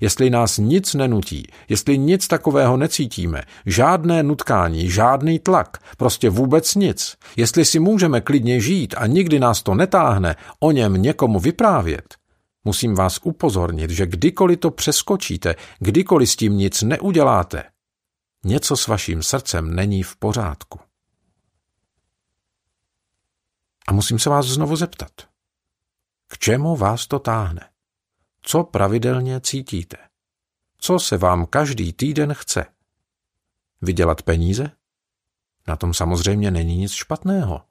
Jestli 0.00 0.30
nás 0.30 0.58
nic 0.58 0.94
nenutí, 0.94 1.46
jestli 1.68 1.98
nic 1.98 2.28
takového 2.28 2.76
necítíme, 2.76 3.42
žádné 3.66 4.22
nutkání, 4.22 4.90
žádný 4.90 5.38
tlak, 5.38 5.78
prostě 5.96 6.30
vůbec 6.30 6.74
nic, 6.74 7.16
jestli 7.36 7.64
si 7.64 7.78
můžeme 7.80 8.20
klidně 8.20 8.60
žít 8.60 8.94
a 8.98 9.06
nikdy 9.06 9.40
nás 9.40 9.62
to 9.62 9.74
netáhne 9.74 10.36
o 10.60 10.72
něm 10.72 11.02
někomu 11.02 11.40
vyprávět, 11.40 12.14
musím 12.64 12.94
vás 12.94 13.20
upozornit, 13.22 13.90
že 13.90 14.06
kdykoliv 14.06 14.58
to 14.58 14.70
přeskočíte, 14.70 15.54
kdykoliv 15.78 16.30
s 16.30 16.36
tím 16.36 16.56
nic 16.56 16.82
neuděláte, 16.82 17.62
Něco 18.44 18.76
s 18.76 18.86
vaším 18.86 19.22
srdcem 19.22 19.74
není 19.74 20.02
v 20.02 20.16
pořádku. 20.16 20.80
A 23.88 23.92
musím 23.92 24.18
se 24.18 24.30
vás 24.30 24.46
znovu 24.46 24.76
zeptat. 24.76 25.10
K 26.28 26.38
čemu 26.38 26.76
vás 26.76 27.06
to 27.06 27.18
táhne? 27.18 27.70
Co 28.42 28.64
pravidelně 28.64 29.40
cítíte? 29.40 29.96
Co 30.78 30.98
se 30.98 31.16
vám 31.16 31.46
každý 31.46 31.92
týden 31.92 32.34
chce? 32.34 32.66
Vydělat 33.82 34.22
peníze? 34.22 34.70
Na 35.66 35.76
tom 35.76 35.94
samozřejmě 35.94 36.50
není 36.50 36.76
nic 36.76 36.92
špatného, 36.92 37.62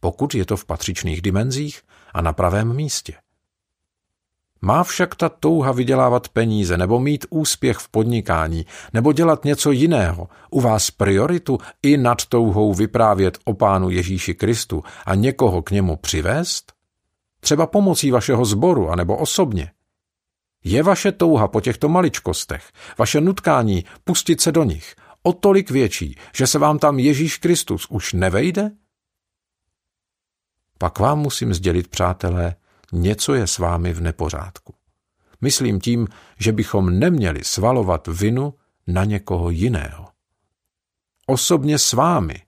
pokud 0.00 0.34
je 0.34 0.44
to 0.44 0.56
v 0.56 0.64
patřičných 0.64 1.22
dimenzích 1.22 1.82
a 2.14 2.22
na 2.22 2.32
pravém 2.32 2.76
místě. 2.76 3.20
Má 4.64 4.84
však 4.84 5.14
ta 5.14 5.28
touha 5.28 5.72
vydělávat 5.72 6.28
peníze 6.28 6.76
nebo 6.76 7.00
mít 7.00 7.26
úspěch 7.30 7.78
v 7.78 7.88
podnikání 7.88 8.66
nebo 8.92 9.12
dělat 9.12 9.44
něco 9.44 9.70
jiného 9.70 10.28
u 10.50 10.60
vás 10.60 10.90
prioritu 10.90 11.58
i 11.82 11.96
nad 11.96 12.26
touhou 12.26 12.74
vyprávět 12.74 13.38
o 13.44 13.54
pánu 13.54 13.90
Ježíši 13.90 14.34
Kristu 14.34 14.82
a 15.06 15.14
někoho 15.14 15.62
k 15.62 15.70
němu 15.70 15.96
přivést? 15.96 16.72
Třeba 17.40 17.66
pomocí 17.66 18.10
vašeho 18.10 18.44
sboru 18.44 18.90
anebo 18.90 19.16
osobně. 19.16 19.70
Je 20.64 20.82
vaše 20.82 21.12
touha 21.12 21.48
po 21.48 21.60
těchto 21.60 21.88
maličkostech, 21.88 22.70
vaše 22.98 23.20
nutkání 23.20 23.84
pustit 24.04 24.40
se 24.40 24.52
do 24.52 24.64
nich, 24.64 24.94
o 25.22 25.32
tolik 25.32 25.70
větší, 25.70 26.16
že 26.34 26.46
se 26.46 26.58
vám 26.58 26.78
tam 26.78 26.98
Ježíš 26.98 27.36
Kristus 27.36 27.86
už 27.90 28.12
nevejde? 28.12 28.70
Pak 30.78 30.98
vám 30.98 31.18
musím 31.18 31.54
sdělit, 31.54 31.88
přátelé, 31.88 32.54
něco 32.92 33.34
je 33.34 33.46
s 33.46 33.58
vámi 33.58 33.92
v 33.92 34.00
nepořádku. 34.00 34.74
Myslím 35.40 35.80
tím, 35.80 36.08
že 36.38 36.52
bychom 36.52 36.98
neměli 36.98 37.44
svalovat 37.44 38.06
vinu 38.06 38.54
na 38.86 39.04
někoho 39.04 39.50
jiného. 39.50 40.08
Osobně 41.26 41.78
s 41.78 41.92
vámi 41.92 42.42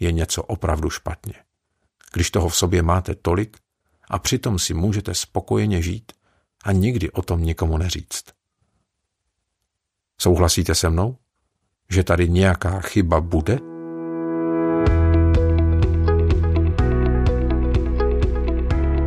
je 0.00 0.12
něco 0.12 0.42
opravdu 0.42 0.90
špatně. 0.90 1.34
Když 2.12 2.30
toho 2.30 2.48
v 2.48 2.56
sobě 2.56 2.82
máte 2.82 3.14
tolik 3.14 3.56
a 4.10 4.18
přitom 4.18 4.58
si 4.58 4.74
můžete 4.74 5.14
spokojeně 5.14 5.82
žít 5.82 6.12
a 6.64 6.72
nikdy 6.72 7.10
o 7.10 7.22
tom 7.22 7.42
nikomu 7.42 7.78
neříct. 7.78 8.32
Souhlasíte 10.20 10.74
se 10.74 10.90
mnou, 10.90 11.16
že 11.90 12.04
tady 12.04 12.28
nějaká 12.28 12.80
chyba 12.80 13.20
bude? 13.20 13.71